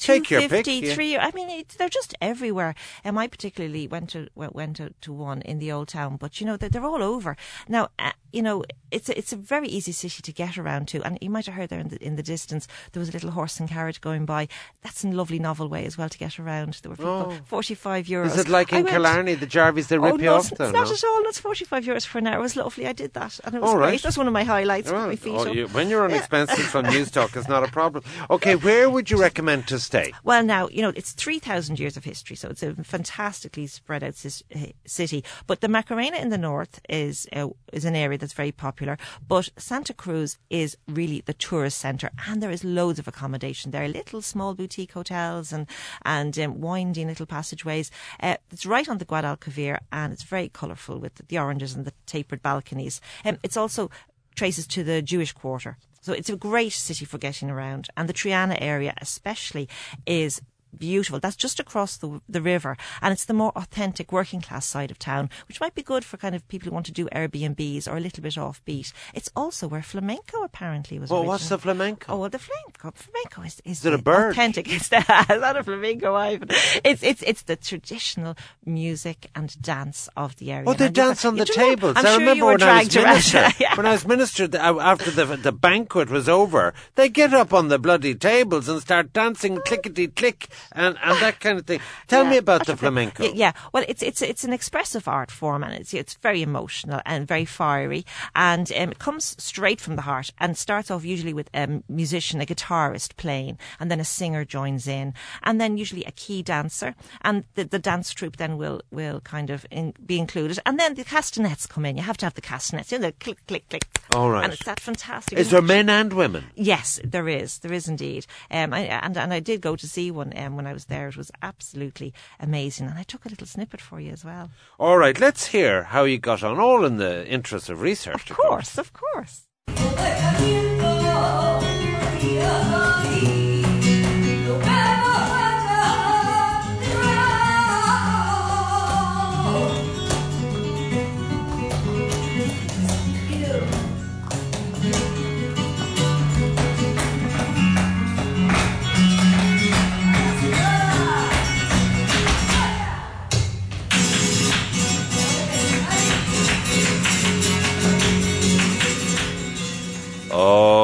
Take 0.03 0.31
your 0.31 0.41
pick, 0.43 0.65
250, 0.65 0.73
yeah. 0.87 0.95
three- 0.95 1.19
I 1.19 1.31
mean, 1.33 1.65
they're 1.79 1.89
just 1.89 2.15
everywhere. 2.21 2.75
Um, 3.05 3.19
I 3.19 3.27
particularly 3.29 3.87
went 3.89 4.11
to 4.11 4.29
went 4.35 4.55
went 4.55 4.77
to, 4.77 4.93
to 5.03 5.13
one 5.13 5.43
in 5.43 5.59
the 5.59 5.73
old 5.73 5.89
town, 5.89 6.17
but 6.17 6.41
you 6.41 6.47
know 6.47 6.57
they're, 6.57 6.69
they're 6.69 6.85
all 6.85 7.03
over 7.03 7.37
now. 7.69 7.89
Uh, 7.99 8.13
you 8.33 8.41
know, 8.41 8.65
it's 8.91 9.11
a, 9.11 9.19
it's 9.19 9.33
a 9.35 9.37
very 9.37 9.69
easy 9.69 9.93
city 9.93 10.23
to 10.23 10.33
get 10.33 10.57
around 10.57 10.89
to, 10.89 11.03
and 11.03 11.19
you 11.21 11.29
might 11.29 11.45
have 11.45 11.55
heard 11.55 11.69
there 11.69 11.81
in 11.81 11.89
the 11.89 12.03
in 12.03 12.17
the 12.17 12.23
distance 12.23 12.67
there 12.93 13.01
was 13.01 13.11
a 13.11 13.13
little 13.13 13.31
horse 13.31 13.61
and 13.61 13.69
carriage 13.69 14.01
going 14.01 14.25
by. 14.25 14.49
That's 14.83 15.05
a 15.05 15.09
lovely 15.09 15.39
novel 15.39 15.69
way 15.69 15.85
as 15.85 15.99
well 15.99 16.09
to 16.09 16.19
get 16.19 16.39
around. 16.39 16.81
There 16.83 16.91
were 16.91 16.97
people 16.97 17.33
forty 17.45 17.75
five 17.75 18.07
euros. 18.07 18.27
Is 18.27 18.39
it 18.39 18.49
like 18.49 18.73
I 18.73 18.79
in 18.79 18.85
went- 18.85 18.95
Killarney, 18.95 19.35
the 19.35 19.47
jarveys, 19.47 19.89
they 19.89 19.99
rip 19.99 20.15
oh, 20.15 20.17
you 20.19 20.25
no, 20.25 20.35
off 20.37 20.49
it's, 20.51 20.59
though? 20.59 20.65
it's 20.65 20.73
not 20.73 20.87
no? 20.89 20.93
at 20.95 21.05
all. 21.05 21.23
That's 21.25 21.39
45 21.39 21.85
euros 21.85 22.07
for 22.07 22.19
an 22.19 22.27
hour. 22.27 22.39
It 22.39 22.43
was 22.43 22.57
lovely. 22.57 22.87
I 22.87 22.93
did 22.93 23.13
that. 23.15 23.39
And 23.45 23.55
it 23.55 23.61
was 23.61 23.71
All 23.71 23.77
right. 23.77 23.91
great. 23.91 24.03
That's 24.03 24.17
one 24.19 24.27
of 24.27 24.33
my 24.33 24.45
highlights. 24.45 24.91
Well, 24.91 25.07
my 25.07 25.17
feet 25.17 25.35
oh, 25.35 25.47
you- 25.47 25.69
when 25.69 25.89
you're 25.89 26.05
on 26.05 26.13
expenses 26.13 26.67
from 26.67 26.85
Newstalk, 26.95 27.37
it's 27.37 27.49
not 27.49 27.65
a 27.65 27.69
problem. 27.69 28.05
Okay, 28.31 28.57
where 28.57 28.89
would 28.89 29.11
you 29.11 29.21
recommend 29.21 29.67
to 29.69 29.79
Well, 30.25 30.43
now, 30.43 30.69
you 30.69 30.83
know, 30.83 30.93
it's 30.97 31.13
3,000 31.13 31.79
years 31.79 31.97
of 31.97 32.05
history, 32.05 32.35
so 32.37 32.49
it's 32.49 32.63
a 32.63 32.75
fantastically 32.83 33.67
spread 33.67 34.03
out 34.03 34.15
eh, 34.51 34.73
city. 34.87 35.25
But 35.47 35.61
the 35.61 35.69
Macarena 35.69 36.17
in 36.17 36.31
the 36.31 36.39
north 36.39 36.81
is 36.89 37.27
uh, 37.33 37.49
is 37.73 37.85
an 37.85 37.95
area 37.95 38.19
that's 38.19 38.33
very 38.33 38.53
popular. 38.53 38.97
But 39.27 39.51
Santa 39.57 39.95
Cruz 39.95 40.39
is 40.51 40.77
really 40.89 41.23
the 41.25 41.35
tourist 41.35 41.79
centre, 41.79 42.11
and 42.27 42.43
there 42.43 42.51
is 42.51 42.65
loads 42.65 42.99
of 42.99 43.07
accommodation 43.07 43.71
there. 43.71 43.87
Little 43.89 44.23
small 44.23 44.55
boutique 44.55 44.93
hotels 44.93 45.53
and, 45.53 45.67
and 46.05 46.39
um, 46.39 46.61
winding 46.61 47.09
little 47.09 47.27
passageways. 47.27 47.91
Uh, 48.21 48.37
it's 48.51 48.67
right 48.67 48.89
on 48.89 48.99
the 48.99 49.05
Guadalquivir, 49.05 49.79
and 49.93 50.13
it's 50.13 50.23
very 50.23 50.49
colourful 50.49 50.99
with 50.99 51.15
the 51.29 51.39
oranges 51.39 51.75
and 51.75 51.85
the 51.85 51.93
tapered 52.07 52.43
balconies. 52.43 53.01
Um, 53.25 53.39
it's 53.43 53.57
also 53.57 53.91
traces 54.35 54.67
to 54.69 54.83
the 54.83 55.03
Jewish 55.03 55.33
quarter. 55.33 55.77
So 56.03 56.13
it's 56.13 56.29
a 56.29 56.37
great 56.37 56.73
city 56.73 57.05
for 57.05 57.17
getting 57.17 57.49
around. 57.49 57.89
And 57.97 58.09
the 58.09 58.13
Triana 58.13 58.59
area, 58.61 58.93
especially, 59.01 59.69
is 60.05 60.43
beautiful. 60.77 61.19
That's 61.21 61.37
just 61.37 61.61
across 61.61 61.97
the 61.97 62.21
the 62.29 62.43
river, 62.43 62.77
and 63.01 63.13
it's 63.13 63.25
the 63.25 63.35
more 63.35 63.53
authentic 63.57 64.13
working 64.13 64.41
class 64.41 64.67
side 64.67 64.91
of 64.91 64.99
town, 64.99 65.31
which 65.49 65.61
might 65.61 65.75
be 65.75 65.83
good 65.83 66.05
for 66.05 66.17
kind 66.17 66.35
of 66.35 66.47
people 66.49 66.69
who 66.69 66.75
want 66.75 66.87
to 66.87 66.93
do 66.93 67.09
Airbnbs 67.13 67.89
or 67.89 67.97
a 67.97 68.01
little 68.01 68.23
bit 68.23 68.35
offbeat. 68.35 68.93
It's 69.15 69.31
also 69.37 69.69
where 69.69 69.83
flamenco 69.83 70.43
apparently 70.43 70.99
was. 70.99 71.11
Well, 71.11 71.25
what's 71.25 71.49
the 71.49 71.59
flamenco? 71.59 72.13
Oh 72.13 72.19
well, 72.19 72.31
the 72.31 72.39
flamenco. 72.39 72.93
Flamenco 72.95 73.43
is 73.43 73.61
is, 73.65 73.79
Is 73.81 73.87
it 73.87 73.95
a 73.95 73.99
bird? 73.99 74.33
Authentic. 74.33 74.69
It's 74.73 74.89
the, 74.89 74.99
it's 75.09 75.29
not 75.41 75.57
a 75.57 75.63
flamenco, 75.63 76.15
Ivan. 76.15 76.49
It's 76.85 77.03
it's 77.03 77.23
it's 77.23 77.43
the 77.43 77.57
traditional 77.57 78.35
music 78.65 79.29
and 79.35 79.61
dance 79.61 80.09
of 80.17 80.37
the 80.37 80.51
area. 80.53 80.69
Oh, 80.69 80.75
they 80.75 80.89
dance 80.89 81.25
on 81.25 81.37
the 81.37 81.45
tables. 81.45 81.97
I 81.97 82.03
sure 82.03 82.19
remember 82.19 82.47
when 82.47 82.63
I 82.63 82.85
was 82.85 82.95
minister. 82.95 83.49
Yeah. 83.59 83.77
When 83.77 83.87
I 83.87 83.93
was 83.93 84.07
minister, 84.07 84.49
th- 84.49 84.63
uh, 84.63 84.81
after 84.81 85.11
the 85.11 85.25
the 85.37 85.53
banquet 85.53 86.11
was 86.11 86.29
over, 86.29 86.73
they 86.95 87.09
get 87.09 87.33
up 87.35 87.53
on 87.53 87.69
the 87.69 87.79
bloody 87.79 88.15
tables 88.15 88.69
and 88.69 88.81
start 88.81 89.13
dancing 89.13 89.61
clickety 89.67 90.09
click 90.09 90.49
and, 90.73 90.97
and 91.03 91.19
that 91.21 91.41
kind 91.41 91.59
of 91.59 91.67
thing. 91.67 91.81
Tell 92.09 92.25
me 92.25 92.37
about 92.37 92.67
the 92.67 92.77
flamenco. 92.77 93.25
Yeah, 93.25 93.31
yeah. 93.35 93.53
well, 93.73 93.85
it's 93.89 94.03
it's 94.03 94.23
it's 94.23 94.45
an 94.45 94.53
expressive 94.53 95.09
art 95.09 95.31
form, 95.31 95.63
and 95.63 95.75
it's 95.75 95.93
it's 95.95 96.15
very 96.15 96.43
emotional 96.43 97.01
and 97.05 97.27
very 97.27 97.45
fiery, 97.45 98.05
and 98.35 98.71
um, 98.73 98.91
it 98.91 98.99
comes 98.99 99.37
straight 99.43 99.81
from 99.81 99.97
the 99.97 100.03
heart, 100.03 100.31
and 100.39 100.57
starts 100.57 100.91
off 100.91 101.05
usually 101.05 101.35
with 101.35 101.51
a 101.55 101.83
musician, 101.89 102.41
a 102.41 102.47
guitarist 102.47 103.17
playing, 103.17 103.59
and 103.81 103.91
then 103.91 104.01
a 104.01 104.05
singer 104.05 104.45
joins 104.45 104.87
in, 104.87 105.15
and 105.43 105.61
then 105.61 105.77
usually 105.77 106.05
a 106.05 106.13
key 106.13 106.43
dancer, 106.43 106.95
and 107.23 107.45
the, 107.55 107.65
the 107.65 107.79
dance 107.79 108.13
troupe 108.13 108.37
then 108.37 108.57
will 108.57 108.81
will 108.91 109.21
kind 109.21 109.51
of 109.51 109.67
in, 109.71 109.95
be 110.05 110.19
included, 110.19 110.59
and 110.67 110.79
then 110.79 110.95
the 110.95 111.05
castanets 111.05 111.67
come 111.67 111.85
in. 111.85 111.97
You 111.97 112.03
have 112.03 112.17
to 112.19 112.27
have 112.27 112.35
the 112.35 112.41
castanets, 112.41 112.93
you 112.93 112.99
know, 112.99 113.07
the 113.09 113.13
click 113.13 113.47
click 113.47 113.69
click. 113.69 113.87
All 114.15 114.31
right. 114.31 114.45
and 114.45 114.53
it's 114.53 114.65
that 114.65 114.81
fantastic. 114.81 115.39
Is 115.39 115.51
there 115.51 115.63
men 115.63 115.89
and 115.89 116.13
women? 116.13 116.45
Yes, 116.55 117.01
there 117.03 117.29
is. 117.29 117.59
There 117.59 117.73
is 117.73 117.89
indeed. 117.89 118.27
Um, 118.51 118.75
I, 118.75 118.81
and 118.81 119.17
and 119.17 119.33
I 119.33 119.41
did 119.41 119.61
go 119.61 119.77
to 119.77 119.89
see 119.89 120.11
one 120.11 120.37
um, 120.37 120.52
when 120.57 120.67
I 120.67 120.73
was 120.73 120.87
there. 120.87 121.09
It 121.09 121.17
was 121.17 121.31
absolutely 121.43 122.13
amazing, 122.41 122.87
and 122.87 122.99
I 122.99 123.03
took 123.03 123.25
a 123.25 123.29
little 123.29 123.47
snippet 123.47 123.81
for 123.81 124.01
you 124.01 124.13
as 124.13 124.25
well. 124.25 124.51
All 124.79 124.99
right, 124.99 125.19
let's 125.19 125.47
hear 125.47 125.85
how 125.85 126.05
you 126.05 126.19
got 126.19 126.43
on, 126.43 126.59
all 126.59 126.85
in 126.85 126.97
the 126.97 127.27
interest 127.27 127.69
of 127.69 127.81
research. 127.81 128.31
Of 128.31 128.37
course, 128.37 128.79
of 128.79 128.93
course. 128.93 129.43
Oh, 129.47 129.52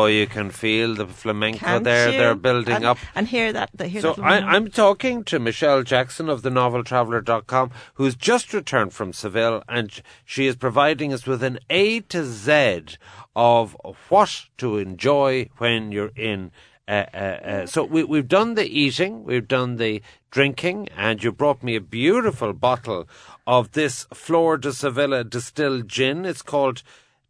you 0.09 0.27
can 0.27 0.51
feel 0.51 0.95
the 0.95 1.07
flamenco 1.07 1.59
Can't 1.59 1.85
there. 1.85 2.11
you? 2.11 2.19
They're 2.19 2.35
building 2.35 2.77
and, 2.77 2.85
up. 2.85 2.99
and 3.15 3.29
hear 3.29 3.53
that. 3.53 3.71
The, 3.75 3.87
hear 3.89 4.01
So 4.01 4.15
that 4.15 4.25
I, 4.25 4.39
I'm 4.39 4.69
talking 4.69 5.25
to 5.25 5.39
Michelle 5.39 5.83
Jackson 5.83 6.29
of 6.29 6.43
the 6.43 6.51
noveltraveller.com, 6.51 7.71
who's 7.95 8.15
just 8.15 8.53
returned 8.53 8.93
from 8.93 9.13
Seville, 9.13 9.63
and 9.69 10.03
she 10.25 10.47
is 10.47 10.57
providing 10.57 11.13
us 11.13 11.27
with 11.27 11.43
an 11.43 11.59
A 11.71 12.01
to 12.01 12.25
Z 12.25 12.97
of 13.37 13.77
what 14.09 14.47
to 14.59 14.79
enjoy 14.79 15.49
when 15.59 15.93
you're 15.93 16.13
in. 16.17 16.51
Uh, 16.89 17.05
uh, 17.13 17.17
uh, 17.17 17.67
so 17.67 17.85
we, 17.85 18.03
we've 18.03 18.29
done 18.29 18.55
the 18.55 18.67
eating, 18.67 19.23
we've 19.25 19.47
done 19.47 19.77
the 19.77 20.01
drinking, 20.31 20.89
and 20.97 21.23
you 21.23 21.31
brought 21.31 21.63
me 21.63 21.77
a 21.77 21.81
beautiful 21.81 22.55
bottle 22.55 23.07
of 23.47 23.73
this 23.73 24.07
Flor 24.15 24.57
de 24.57 24.73
Sevilla 24.73 25.23
distilled 25.23 25.87
gin. 25.87 26.25
It's 26.25 26.41
called 26.41 26.83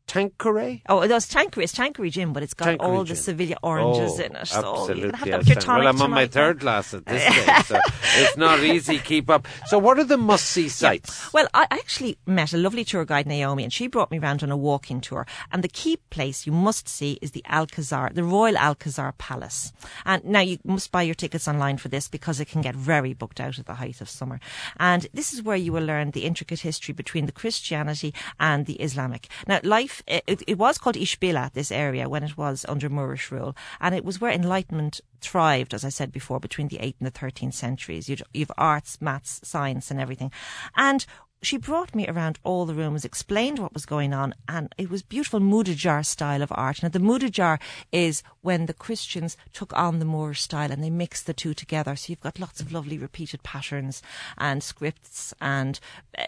Tanqueray. 0.09 0.83
Oh, 0.88 1.07
those 1.07 1.29
Tanqueray, 1.29 1.65
it's 1.65 1.73
Tanqueray 1.73 2.11
gin, 2.11 2.33
but 2.33 2.43
it's 2.43 2.55
got 2.55 2.65
Tanqueray 2.67 2.88
all 2.91 2.99
the 3.05 3.09
gin. 3.09 3.17
Sevilla 3.17 3.57
oranges 3.62 4.19
Oh, 4.19 4.25
in 4.25 4.35
it. 4.37 4.47
So 4.49 4.59
absolutely. 4.59 5.03
you're 5.03 5.11
gonna 5.12 5.17
have 5.19 5.47
yes, 5.49 5.65
your 5.67 5.77
well, 5.79 5.87
I'm 5.87 6.03
on 6.03 6.11
my 6.11 6.27
third 6.27 6.59
glass 6.61 6.95
at 6.95 7.07
this 7.07 7.23
stage, 7.23 7.65
so 7.67 7.79
it's 8.17 8.37
not 8.37 8.59
easy 8.61 8.99
to 8.99 9.05
keep 9.12 9.31
up. 9.31 9.47
So, 9.67 9.79
what 9.79 9.99
are 9.99 10.05
the 10.05 10.17
must-see 10.17 10.69
sites? 10.69 11.33
Well, 11.33 11.47
I 11.55 11.67
I 11.71 11.77
actually 11.77 12.17
met 12.27 12.55
a 12.55 12.57
lovely 12.57 12.83
tour 12.85 13.05
guide, 13.05 13.27
Naomi, 13.27 13.62
and 13.62 13.73
she 13.73 13.87
brought 13.88 14.11
me 14.11 14.19
around 14.19 14.43
on 14.43 14.50
a 14.50 14.57
walking 14.57 15.00
tour. 15.03 15.27
And 15.53 15.62
the 15.62 15.69
key 15.69 15.99
place 16.09 16.47
you 16.47 16.53
must 16.53 16.88
see 16.88 17.19
is 17.21 17.33
the 17.33 17.45
Alcazar, 17.49 18.11
the 18.15 18.25
Royal 18.25 18.57
Alcazar 18.57 19.12
Palace. 19.19 19.73
And 20.07 20.25
now 20.25 20.41
you 20.41 20.59
must 20.65 20.91
buy 20.91 21.03
your 21.03 21.15
tickets 21.15 21.47
online 21.47 21.77
for 21.77 21.88
this 21.88 22.09
because 22.09 22.41
it 22.41 22.47
can 22.49 22.62
get 22.62 22.75
very 22.75 23.12
booked 23.12 23.38
out 23.38 23.59
at 23.59 23.67
the 23.67 23.75
height 23.75 24.00
of 24.00 24.09
summer. 24.09 24.41
And 24.81 25.07
this 25.12 25.35
is 25.35 25.43
where 25.43 25.57
you 25.57 25.73
will 25.73 25.85
learn 25.85 26.12
the 26.12 26.25
intricate 26.25 26.61
history 26.61 26.95
between 26.95 27.27
the 27.27 27.33
Christianity 27.33 28.15
and 28.41 28.65
the 28.65 28.75
Islamic. 28.81 29.29
Now, 29.47 29.61
life, 29.62 29.98
it, 30.07 30.43
it 30.47 30.59
was 30.59 30.78
called 30.78 30.97
Ishbila, 30.97 31.52
this 31.52 31.71
area, 31.71 32.09
when 32.09 32.23
it 32.23 32.37
was 32.37 32.64
under 32.69 32.88
Moorish 32.88 33.31
rule. 33.31 33.57
And 33.81 33.95
it 33.95 34.05
was 34.05 34.21
where 34.21 34.33
enlightenment 34.33 35.00
thrived, 35.21 35.75
as 35.75 35.85
I 35.85 35.88
said 35.88 36.12
before, 36.12 36.40
between 36.40 36.69
the 36.69 36.78
8th 36.78 36.95
and 37.00 37.07
the 37.07 37.19
13th 37.19 37.55
centuries. 37.55 38.09
You'd, 38.09 38.23
you've 38.33 38.52
arts, 38.57 39.00
maths, 39.00 39.40
science, 39.45 39.90
and 39.90 40.00
everything. 40.00 40.31
And 40.76 41.05
she 41.40 41.57
brought 41.57 41.95
me 41.95 42.07
around 42.09 42.38
all 42.43 42.67
the 42.67 42.75
rooms, 42.75 43.05
explained 43.05 43.59
what 43.59 43.73
was 43.73 43.87
going 43.87 44.12
on, 44.12 44.35
and 44.49 44.75
it 44.76 44.90
was 44.90 45.02
beautiful 45.02 45.40
Mudéjar 45.40 46.05
style 46.05 46.43
of 46.43 46.52
art. 46.55 46.83
Now, 46.83 46.88
the 46.88 46.99
Mudéjar 46.99 47.61
is 47.93 48.23
when 48.40 48.67
the 48.67 48.75
Christians 48.75 49.37
took 49.52 49.76
on 49.76 49.99
the 49.99 50.05
Moorish 50.05 50.43
style 50.43 50.73
and 50.73 50.83
they 50.83 50.90
mixed 50.90 51.26
the 51.26 51.35
two 51.35 51.55
together. 51.55 51.95
So 51.95 52.11
you've 52.11 52.21
got 52.21 52.40
lots 52.40 52.61
of 52.61 52.73
lovely 52.73 52.99
repeated 52.99 53.43
patterns 53.43 54.02
and 54.37 54.62
scripts 54.62 55.33
and 55.40 55.78
in 56.14 56.25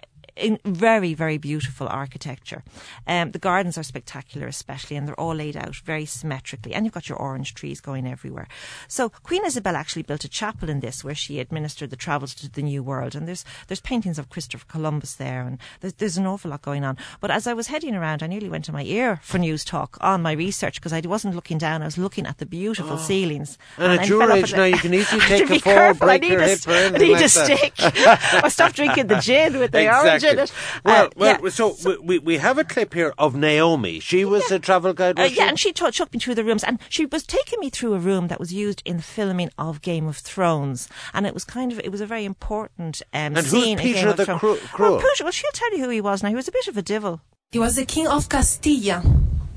very, 0.65 1.15
very 1.15 1.39
beautiful 1.39 1.89
architecture. 1.89 2.63
Um, 3.07 3.33
the 3.33 3.39
gardens 3.39 3.79
are 3.79 3.83
spectacular, 3.83 4.47
especially, 4.47 4.97
and 4.97 5.07
they're 5.07 5.19
all 5.21 5.35
laid 5.35 5.57
out 5.57 5.77
very 5.77 6.07
symmetrically. 6.07 6.75
And 6.75 6.85
you've 6.85 6.95
got 6.95 7.09
your 7.09 7.19
orange 7.19 7.55
trees 7.55 7.81
going 7.81 8.07
everywhere. 8.07 8.49
So 8.89 9.09
Queen 9.09 9.45
Isabel 9.45 9.77
actually 9.77 10.03
built 10.03 10.25
a 10.25 10.29
chapel 10.29 10.69
in 10.69 10.81
this 10.81 11.05
where 11.05 11.15
she 11.15 11.39
administered 11.39 11.91
the 11.91 11.97
travels 11.97 12.35
to 12.35 12.51
the 12.51 12.63
New 12.63 12.83
World. 12.83 13.15
And 13.15 13.27
there's 13.29 13.45
there's 13.69 13.81
paintings 13.81 14.19
of 14.19 14.31
Christopher 14.31 14.67
Columbus 14.67 15.15
there, 15.15 15.43
and 15.43 15.59
there's, 15.81 15.95
there's 15.95 16.17
an 16.17 16.27
awful 16.27 16.51
lot 16.51 16.63
going 16.63 16.85
on. 16.85 16.97
But 17.21 17.31
as 17.31 17.47
I 17.47 17.55
was 17.55 17.69
heading 17.69 17.95
around, 17.95 18.23
I 18.23 18.27
nearly 18.27 18.49
went 18.49 18.65
to 18.67 18.73
my 18.73 18.85
ear 18.85 19.21
for 19.23 19.39
Newstalk 19.39 19.97
on 20.01 20.23
my 20.23 20.33
research 20.33 20.77
because 20.77 20.93
I 20.93 21.01
wasn't 21.01 21.35
looking 21.35 21.59
down. 21.59 21.83
I 21.83 21.87
was 21.87 21.99
looking 21.99 22.27
at 22.27 22.39
the 22.39 22.47
beautiful 22.47 22.99
ceilings. 22.99 23.59
Oh. 23.79 23.85
And 23.85 24.01
at 24.01 24.09
your 24.09 24.31
age 24.33 24.53
now, 24.53 24.65
you 24.65 24.77
can 24.77 24.95
easily 24.95 25.21
I 25.23 25.25
have 25.25 25.39
to 25.41 25.47
take 25.47 25.51
a 25.51 25.61
fall, 25.61 25.73
careful. 25.73 26.11
I 26.11 26.19
need 26.19 26.31
your 26.31 26.41
a 26.41 26.49
hip 26.49 26.67
or 26.67 26.73
anything 26.73 26.95
I 26.95 27.05
need 27.05 27.13
like 27.13 27.25
a 27.25 27.29
stick. 27.29 27.73
I 27.79 28.49
stopped 28.49 28.77
drinking 28.77 29.07
the 29.09 29.21
gin 29.21 29.59
with 29.59 29.73
the 29.73 29.89
orange 29.97 30.25
in 30.33 30.39
it. 30.39 30.53
Well, 30.85 31.07
Uh, 31.07 31.09
well. 31.17 31.39
yeah. 31.43 31.49
So, 31.51 31.77
we, 31.85 31.97
we 31.99 32.19
we 32.19 32.37
have 32.39 32.59
a 32.59 32.65
clip 32.65 32.95
here 32.95 33.13
of 33.19 33.35
Naomi. 33.35 34.01
She 34.01 34.25
was 34.25 34.51
a 34.51 34.59
travel 34.59 34.93
guide. 34.93 35.19
Uh, 35.19 35.25
yeah, 35.25 35.49
and 35.49 35.59
she 35.59 35.73
took 35.73 35.95
took 35.95 36.13
me 36.13 36.21
through 36.21 36.35
the 36.37 36.45
rooms, 36.45 36.65
and 36.65 36.79
she 36.89 37.07
was 37.07 37.25
taking 37.25 37.59
me 37.61 37.71
through 37.71 37.95
a 37.95 37.99
room 37.99 38.29
that 38.29 38.39
was 38.41 38.53
used 38.53 38.83
in 38.85 38.97
the 38.99 39.03
filming 39.03 39.51
of 39.59 39.81
Game 39.83 40.07
of 40.09 40.17
Thrones, 40.19 40.89
and 41.15 41.27
it 41.27 41.35
was 41.35 41.45
kind 41.45 41.73
of 41.73 41.79
it 41.81 41.91
was 41.93 42.01
a 42.01 42.07
very 42.07 42.25
important 42.25 43.03
um, 43.13 43.19
And 43.21 43.37
who's 43.37 43.51
scene 43.51 43.79
in 43.79 43.83
Peter 43.85 44.01
Game 44.01 44.09
of 44.09 44.17
the 44.17 44.25
Thrones. 44.25 44.41
Cru- 44.41 44.57
Cruel? 44.57 44.91
Well, 44.93 45.01
Peter, 45.01 45.25
well, 45.25 45.33
she'll 45.33 45.51
tell 45.53 45.73
you 45.77 45.85
who 45.85 45.91
he 45.91 46.01
was 46.01 46.23
now. 46.23 46.29
He 46.29 46.35
was 46.35 46.49
a 46.49 46.53
bit 46.53 46.69
of 46.69 46.77
a 46.77 46.83
devil. 46.83 47.21
He 47.53 47.59
was 47.59 47.77
the 47.77 47.85
king 47.85 48.07
of 48.07 48.29
Castilla, 48.29 49.03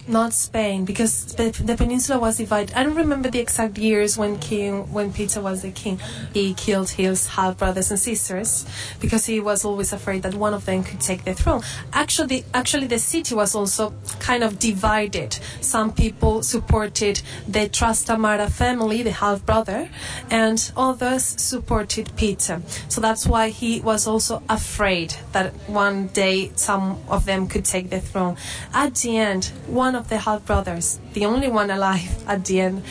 not 0.08 0.34
Spain, 0.34 0.86
because 0.86 1.36
the, 1.36 1.52
the 1.64 1.76
peninsula 1.76 2.20
was 2.20 2.38
divided. 2.38 2.76
I 2.76 2.84
don't 2.84 2.96
remember 2.96 3.30
the 3.30 3.40
exact 3.40 3.78
years 3.78 4.18
when 4.18 4.40
king 4.40 4.92
when 4.92 5.14
Peter 5.14 5.42
was 5.42 5.62
the 5.62 5.72
king. 5.72 6.00
He 6.34 6.54
killed 6.54 6.90
his 6.90 7.28
half 7.28 7.58
brothers 7.58 7.92
and 7.92 8.00
sisters 8.00 8.66
because 9.00 9.26
he 9.26 9.40
was 9.40 9.66
always 9.66 9.94
afraid 9.94 10.24
that 10.24 10.34
one 10.34 10.54
of 10.54 10.66
them 10.66 10.84
could 10.84 11.00
take 11.00 11.24
the 11.24 11.34
throne. 11.34 11.62
Actually, 11.94 12.46
actually, 12.54 12.88
the 12.88 13.00
city 13.00 13.36
was 13.36 13.56
also 13.56 13.94
kind 14.20 14.44
of 14.44 14.60
divided. 14.60 15.38
Some 15.62 15.94
people 15.94 16.44
supported 16.44 17.22
the 17.48 17.70
Trastamara 17.70 18.50
family, 18.52 19.04
the 19.04 19.12
half 19.12 19.46
brother, 19.46 19.90
and 20.30 20.72
others 20.76 21.24
supported 21.24 22.12
Peter. 22.16 22.62
So 22.90 23.02
that's 23.02 23.26
why 23.26 23.50
he 23.50 23.80
was 23.80 24.08
also 24.08 24.44
afraid 24.50 25.16
that 25.32 25.54
one 25.68 26.08
day 26.08 26.52
some 26.56 27.02
of 27.10 27.26
them 27.26 27.48
could 27.48 27.66
take 27.66 27.90
the 27.90 28.00
throne. 28.00 28.38
At 28.74 28.96
the 28.96 29.18
end, 29.18 29.46
one 29.68 29.93
of 29.96 30.10
the 30.10 30.20
half 30.20 30.46
brothers, 30.46 31.00
the 31.14 31.26
only 31.26 31.50
one 31.50 31.70
alive 31.70 32.24
at 32.28 32.46
the 32.46 32.62
end, 32.62 32.84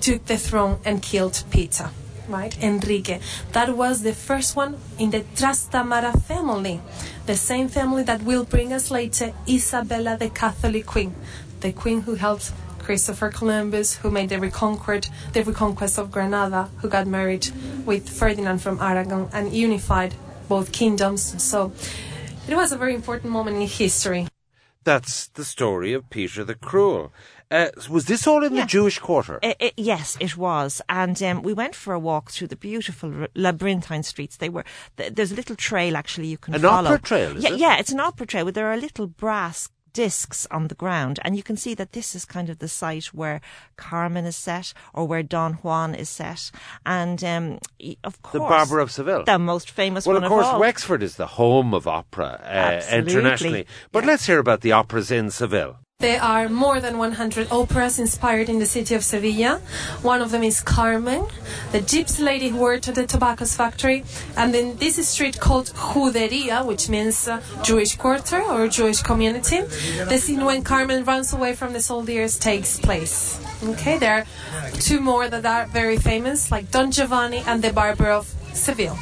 took 0.00 0.26
the 0.26 0.36
throne 0.36 0.78
and 0.84 1.02
killed 1.02 1.44
Peter. 1.50 1.90
Right, 2.28 2.56
Enrique. 2.62 3.20
That 3.52 3.76
was 3.76 4.02
the 4.02 4.12
first 4.12 4.54
one 4.54 4.78
in 4.98 5.10
the 5.10 5.20
Trastamara 5.34 6.22
family, 6.22 6.80
the 7.26 7.36
same 7.36 7.68
family 7.68 8.04
that 8.04 8.22
will 8.22 8.44
bring 8.44 8.72
us 8.72 8.90
later 8.90 9.32
Isabella, 9.48 10.16
the 10.16 10.30
Catholic 10.30 10.86
queen, 10.86 11.14
the 11.60 11.72
queen 11.72 12.02
who 12.02 12.14
helped 12.14 12.52
Christopher 12.78 13.30
Columbus, 13.30 13.96
who 13.96 14.10
made 14.10 14.28
the 14.28 14.38
reconquest, 14.38 15.10
the 15.32 15.42
reconquest 15.42 15.98
of 15.98 16.10
Granada, 16.10 16.70
who 16.78 16.88
got 16.88 17.06
married 17.06 17.48
with 17.84 18.08
Ferdinand 18.08 18.58
from 18.58 18.80
Aragon 18.80 19.28
and 19.32 19.52
unified 19.52 20.14
both 20.48 20.72
kingdoms. 20.72 21.42
So 21.42 21.72
it 22.48 22.54
was 22.54 22.72
a 22.72 22.76
very 22.76 22.94
important 22.94 23.32
moment 23.32 23.56
in 23.56 23.66
history. 23.66 24.26
That's 24.84 25.28
the 25.28 25.44
story 25.44 25.92
of 25.92 26.08
Peter 26.10 26.42
the 26.44 26.54
Cruel. 26.54 27.12
Uh, 27.50 27.66
was 27.90 28.06
this 28.06 28.26
all 28.26 28.44
in 28.44 28.54
Yeah. 28.54 28.62
the 28.62 28.66
Jewish 28.68 28.98
quarter? 28.98 29.38
It, 29.42 29.56
it, 29.60 29.74
yes, 29.76 30.16
it 30.20 30.36
was, 30.36 30.80
and 30.88 31.20
um, 31.22 31.42
we 31.42 31.52
went 31.52 31.74
for 31.74 31.92
a 31.92 31.98
walk 31.98 32.30
through 32.30 32.46
the 32.46 32.56
beautiful 32.56 33.26
labyrinthine 33.34 34.04
streets. 34.04 34.36
They 34.36 34.48
were 34.48 34.64
th- 34.96 35.14
there's 35.14 35.32
a 35.32 35.34
little 35.34 35.56
trail 35.56 35.96
actually 35.96 36.28
you 36.28 36.38
can 36.38 36.54
An 36.54 36.60
follow. 36.62 36.90
opera 36.90 37.00
trail, 37.02 37.36
is 37.36 37.42
yeah, 37.44 37.50
it? 37.52 37.58
yeah, 37.58 37.78
it's 37.78 37.90
an 37.92 38.00
opera 38.00 38.26
trail. 38.26 38.44
Where 38.44 38.52
there 38.52 38.68
are 38.68 38.76
little 38.76 39.08
brass 39.08 39.68
discs 39.92 40.46
on 40.50 40.68
the 40.68 40.74
ground, 40.74 41.18
and 41.22 41.36
you 41.36 41.42
can 41.42 41.56
see 41.56 41.74
that 41.74 41.92
this 41.92 42.14
is 42.14 42.24
kind 42.24 42.48
of 42.50 42.58
the 42.58 42.68
site 42.68 43.06
where 43.06 43.40
Carmen 43.76 44.24
is 44.24 44.36
set, 44.36 44.72
or 44.94 45.06
where 45.06 45.22
Don 45.22 45.54
Juan 45.54 45.94
is 45.94 46.08
set, 46.08 46.50
and 46.86 47.22
um, 47.24 47.58
of 48.04 48.20
course 48.22 48.32
the 48.32 48.40
Barber 48.40 48.80
of 48.80 48.90
Seville. 48.90 49.24
the 49.24 49.38
most 49.38 49.70
famous 49.70 50.06
well, 50.06 50.16
one 50.16 50.24
of 50.24 50.28
course, 50.28 50.46
all. 50.46 50.60
Wexford 50.60 51.02
is 51.02 51.16
the 51.16 51.26
home 51.26 51.74
of 51.74 51.86
opera 51.86 52.40
uh, 52.44 52.94
internationally. 52.94 53.66
But 53.92 54.04
let's 54.04 54.26
hear 54.26 54.38
about 54.38 54.60
the 54.60 54.72
operas 54.72 55.10
in 55.10 55.30
Seville. 55.30 55.78
There 56.00 56.22
are 56.22 56.48
more 56.48 56.80
than 56.80 56.96
100 56.96 57.48
operas 57.52 57.98
inspired 57.98 58.48
in 58.48 58.58
the 58.58 58.64
city 58.64 58.94
of 58.94 59.04
Sevilla. 59.04 59.60
One 60.00 60.22
of 60.22 60.30
them 60.30 60.42
is 60.42 60.62
Carmen, 60.62 61.26
the 61.72 61.80
gypsy 61.80 62.24
lady 62.24 62.48
who 62.48 62.56
worked 62.56 62.88
at 62.88 62.94
the 62.94 63.06
tobacco 63.06 63.44
factory. 63.44 64.04
And 64.34 64.54
then 64.54 64.76
this 64.76 64.98
is 64.98 65.08
street 65.08 65.38
called 65.38 65.66
Juderia, 65.66 66.64
which 66.64 66.88
means 66.88 67.28
uh, 67.28 67.42
Jewish 67.62 67.96
quarter 67.96 68.40
or 68.40 68.66
Jewish 68.68 69.02
community. 69.02 69.60
The 69.60 70.16
scene 70.16 70.46
when 70.46 70.64
Carmen 70.64 71.04
runs 71.04 71.34
away 71.34 71.54
from 71.54 71.74
the 71.74 71.80
soldiers 71.80 72.38
takes 72.38 72.80
place. 72.80 73.38
Okay, 73.62 73.98
there 73.98 74.24
are 74.24 74.70
two 74.80 75.00
more 75.00 75.28
that 75.28 75.44
are 75.44 75.66
very 75.66 75.98
famous, 75.98 76.50
like 76.50 76.70
Don 76.70 76.90
Giovanni 76.90 77.42
and 77.46 77.60
the 77.60 77.74
Barber 77.74 78.10
of 78.10 78.26
Seville. 78.54 78.98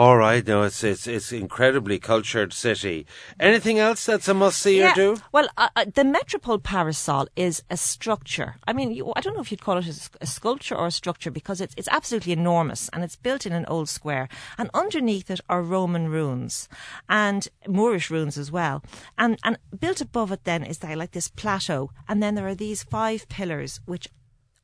All 0.00 0.16
right, 0.16 0.46
no, 0.46 0.62
it's 0.62 0.82
it's 0.82 1.06
it's 1.06 1.30
incredibly 1.30 1.98
cultured 1.98 2.54
city. 2.54 3.04
Anything 3.38 3.78
else 3.78 4.06
that's 4.06 4.28
a 4.28 4.32
must 4.32 4.58
see 4.58 4.82
or 4.82 4.94
do? 4.94 5.18
Well, 5.30 5.46
uh, 5.58 5.68
uh, 5.76 5.84
the 5.84 6.04
Metropol 6.04 6.62
Parasol 6.62 7.28
is 7.36 7.62
a 7.68 7.76
structure. 7.76 8.54
I 8.66 8.72
mean, 8.72 8.92
you, 8.92 9.12
I 9.14 9.20
don't 9.20 9.34
know 9.34 9.42
if 9.42 9.50
you'd 9.50 9.60
call 9.60 9.76
it 9.76 10.08
a 10.22 10.26
sculpture 10.26 10.74
or 10.74 10.86
a 10.86 10.90
structure 10.90 11.30
because 11.30 11.60
it's 11.60 11.74
it's 11.76 11.88
absolutely 11.88 12.32
enormous 12.32 12.88
and 12.94 13.04
it's 13.04 13.16
built 13.16 13.44
in 13.44 13.52
an 13.52 13.66
old 13.66 13.90
square. 13.90 14.30
And 14.56 14.70
underneath 14.72 15.30
it 15.30 15.42
are 15.50 15.60
Roman 15.60 16.08
ruins 16.08 16.66
and 17.10 17.46
Moorish 17.68 18.10
ruins 18.10 18.38
as 18.38 18.50
well. 18.50 18.82
And 19.18 19.38
and 19.44 19.58
built 19.78 20.00
above 20.00 20.32
it 20.32 20.44
then 20.44 20.64
is 20.64 20.82
like 20.82 21.10
this 21.10 21.28
plateau, 21.28 21.90
and 22.08 22.22
then 22.22 22.36
there 22.36 22.48
are 22.48 22.54
these 22.54 22.84
five 22.84 23.28
pillars 23.28 23.80
which 23.84 24.08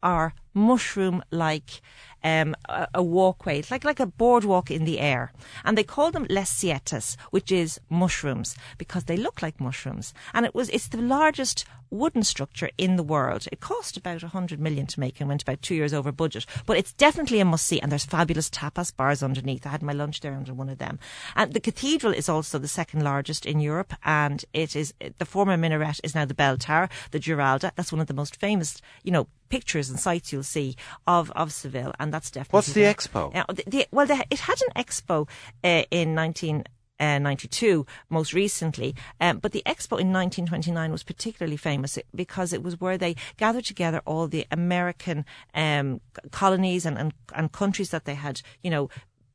are 0.02 0.32
mushroom 0.56 1.22
like 1.30 1.82
um, 2.24 2.56
a, 2.68 2.88
a 2.94 3.02
walkway. 3.02 3.60
It's 3.60 3.70
like, 3.70 3.84
like 3.84 4.00
a 4.00 4.06
boardwalk 4.06 4.70
in 4.70 4.84
the 4.84 4.98
air. 4.98 5.32
And 5.64 5.78
they 5.78 5.84
call 5.84 6.10
them 6.10 6.26
les 6.28 6.50
sietas, 6.50 7.16
which 7.30 7.52
is 7.52 7.80
mushrooms, 7.88 8.56
because 8.78 9.04
they 9.04 9.16
look 9.16 9.42
like 9.42 9.60
mushrooms. 9.60 10.12
And 10.34 10.44
it 10.44 10.54
was, 10.54 10.68
it's 10.70 10.88
the 10.88 11.00
largest 11.00 11.64
wooden 11.90 12.24
structure 12.24 12.70
in 12.78 12.96
the 12.96 13.02
world. 13.02 13.46
It 13.52 13.60
cost 13.60 13.96
about 13.96 14.22
100 14.22 14.58
million 14.58 14.86
to 14.86 15.00
make 15.00 15.20
and 15.20 15.28
went 15.28 15.42
about 15.42 15.62
two 15.62 15.76
years 15.76 15.94
over 15.94 16.10
budget. 16.10 16.46
But 16.66 16.78
it's 16.78 16.92
definitely 16.92 17.38
a 17.38 17.44
must 17.44 17.66
see. 17.66 17.80
And 17.80 17.92
there's 17.92 18.04
fabulous 18.04 18.50
tapas 18.50 18.94
bars 18.96 19.22
underneath. 19.22 19.66
I 19.66 19.70
had 19.70 19.82
my 19.82 19.92
lunch 19.92 20.20
there 20.20 20.34
under 20.34 20.52
one 20.52 20.68
of 20.68 20.78
them. 20.78 20.98
And 21.36 21.52
the 21.52 21.60
cathedral 21.60 22.12
is 22.12 22.28
also 22.28 22.58
the 22.58 22.66
second 22.66 23.04
largest 23.04 23.46
in 23.46 23.60
Europe. 23.60 23.94
And 24.04 24.44
it 24.52 24.74
is, 24.74 24.94
the 25.18 25.24
former 25.24 25.56
minaret 25.56 26.00
is 26.02 26.14
now 26.14 26.24
the 26.24 26.34
bell 26.34 26.56
tower, 26.56 26.88
the 27.12 27.20
Giralda. 27.20 27.72
That's 27.76 27.92
one 27.92 28.00
of 28.00 28.08
the 28.08 28.14
most 28.14 28.40
famous, 28.40 28.80
you 29.04 29.12
know, 29.12 29.28
pictures 29.48 29.88
and 29.88 29.98
sites 29.98 30.32
you'll 30.32 30.42
see 30.46 30.76
of, 31.06 31.30
of 31.32 31.52
Seville, 31.52 31.92
and 31.98 32.12
that's 32.12 32.30
definitely. 32.30 32.56
What's 32.56 32.72
the 32.72 32.82
there. 32.82 32.94
expo? 32.94 33.34
Uh, 33.34 33.44
the, 33.52 33.64
the, 33.66 33.86
well, 33.90 34.06
the, 34.06 34.24
it 34.30 34.40
had 34.40 34.58
an 34.62 34.82
expo 34.82 35.28
uh, 35.64 35.84
in 35.90 36.14
1992, 36.14 37.86
most 38.08 38.32
recently, 38.32 38.94
um, 39.20 39.38
but 39.38 39.52
the 39.52 39.62
expo 39.66 40.00
in 40.00 40.12
1929 40.12 40.92
was 40.92 41.02
particularly 41.02 41.56
famous 41.56 41.98
because 42.14 42.52
it 42.52 42.62
was 42.62 42.80
where 42.80 42.98
they 42.98 43.16
gathered 43.36 43.64
together 43.64 44.00
all 44.06 44.28
the 44.28 44.46
American 44.50 45.24
um, 45.54 46.00
colonies 46.30 46.86
and, 46.86 46.96
and, 46.98 47.12
and 47.34 47.52
countries 47.52 47.90
that 47.90 48.04
they 48.04 48.14
had, 48.14 48.40
you 48.62 48.70
know, 48.70 48.88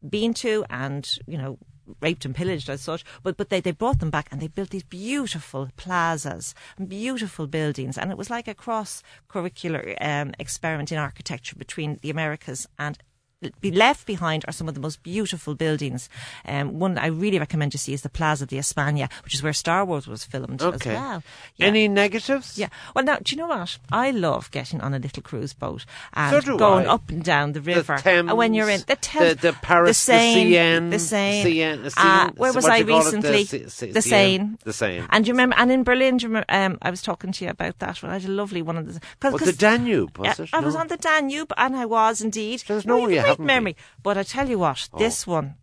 been 0.07 0.33
to 0.33 0.65
and, 0.69 1.17
you 1.27 1.37
know, 1.37 1.59
raped 2.01 2.25
and 2.25 2.35
pillaged 2.35 2.69
as 2.69 2.81
such, 2.81 3.03
but 3.23 3.37
but 3.37 3.49
they, 3.49 3.59
they 3.59 3.71
brought 3.71 3.99
them 3.99 4.09
back 4.09 4.29
and 4.31 4.41
they 4.41 4.47
built 4.47 4.69
these 4.69 4.83
beautiful 4.83 5.69
plazas, 5.77 6.53
beautiful 6.87 7.47
buildings, 7.47 7.97
and 7.97 8.11
it 8.11 8.17
was 8.17 8.29
like 8.29 8.47
a 8.47 8.53
cross 8.53 9.03
curricular 9.29 9.95
um, 10.01 10.33
experiment 10.39 10.91
in 10.91 10.97
architecture 10.97 11.55
between 11.55 11.99
the 12.01 12.09
Americas 12.09 12.67
and. 12.77 12.97
Be 13.59 13.71
left 13.71 14.05
behind 14.05 14.45
are 14.47 14.51
some 14.51 14.67
of 14.69 14.75
the 14.75 14.79
most 14.79 15.01
beautiful 15.01 15.55
buildings. 15.55 16.09
Um, 16.45 16.77
one 16.77 16.99
I 16.99 17.07
really 17.07 17.39
recommend 17.39 17.73
you 17.73 17.79
see 17.79 17.91
is 17.91 18.03
the 18.03 18.09
Plaza 18.09 18.45
de 18.45 18.57
España, 18.57 19.09
which 19.23 19.33
is 19.33 19.41
where 19.41 19.51
Star 19.51 19.83
Wars 19.83 20.05
was 20.05 20.23
filmed 20.23 20.61
Okay. 20.61 20.91
as 20.91 20.95
well. 20.95 21.23
Yeah. 21.55 21.65
Any 21.65 21.87
negatives? 21.87 22.55
Yeah. 22.59 22.67
Well, 22.95 23.03
now, 23.03 23.17
do 23.17 23.33
you 23.35 23.41
know 23.41 23.47
what? 23.47 23.79
I 23.91 24.11
love 24.11 24.51
getting 24.51 24.79
on 24.81 24.93
a 24.93 24.99
little 24.99 25.23
cruise 25.23 25.53
boat 25.53 25.85
and 26.13 26.43
So 26.43 26.55
going 26.55 26.85
I. 26.85 26.91
up 26.91 27.09
and 27.09 27.23
down 27.23 27.53
the 27.53 27.61
river. 27.61 27.95
The 27.95 28.01
Thames, 28.03 28.29
and 28.29 28.37
when 28.37 28.53
you're 28.53 28.69
in 28.69 28.81
the 28.85 28.95
Thames, 28.95 29.37
the- 29.41 29.47
the 29.47 29.53
Paris, 29.53 29.97
the 30.05 30.11
Seine, 30.13 30.43
Seine, 30.99 31.77
the 31.81 31.89
Seine. 31.89 31.97
Uh, 31.97 32.29
where 32.37 32.53
was 32.53 32.65
I 32.67 32.83
do 32.83 32.93
you 32.93 33.01
call? 33.01 33.09
The 33.11 33.17
recently? 33.17 33.45
Se- 33.45 33.67
Se- 33.69 33.91
the 33.91 34.01
Seine. 34.03 34.57
The 34.65 34.73
Seine. 34.73 35.07
And 35.09 35.25
you 35.27 35.33
remember? 35.33 35.55
And 35.57 35.71
in 35.71 35.83
Berlin, 35.83 36.17
do 36.17 36.23
you 36.25 36.29
remember, 36.29 36.45
um, 36.49 36.77
I 36.83 36.91
was 36.91 37.01
talking 37.01 37.31
to 37.31 37.45
you 37.45 37.49
about 37.49 37.79
that 37.79 38.03
one. 38.03 38.11
I 38.11 38.19
had 38.19 38.25
a 38.25 38.27
lovely 38.31 38.61
one 38.61 38.77
of 38.77 38.85
the. 38.93 38.99
Cause, 39.19 39.33
'cause- 39.39 39.47
the 39.47 39.53
Danube, 39.53 40.15
was 40.19 40.37
Yeah, 40.37 40.43
it? 40.45 40.49
I 40.53 40.59
was 40.59 40.75
on 40.75 40.89
the 40.89 40.97
Danube, 40.97 41.51
and 41.57 41.75
I 41.75 41.85
was 41.87 42.21
indeed. 42.21 42.63
There's 42.67 42.85
No, 42.85 43.07
no 43.07 43.30
you 43.31 43.37
you 43.37 43.47
have 43.47 43.47
a 43.47 43.47
haven't 43.47 43.47
great 43.47 43.47
been. 43.47 43.63
memory. 43.63 43.75
But 44.03 44.17
I 44.17 44.23
tell 44.23 44.49
you 44.49 44.59
what, 44.59 44.89
Oh. 44.93 44.97
this 44.99 45.25
one. 45.27 45.55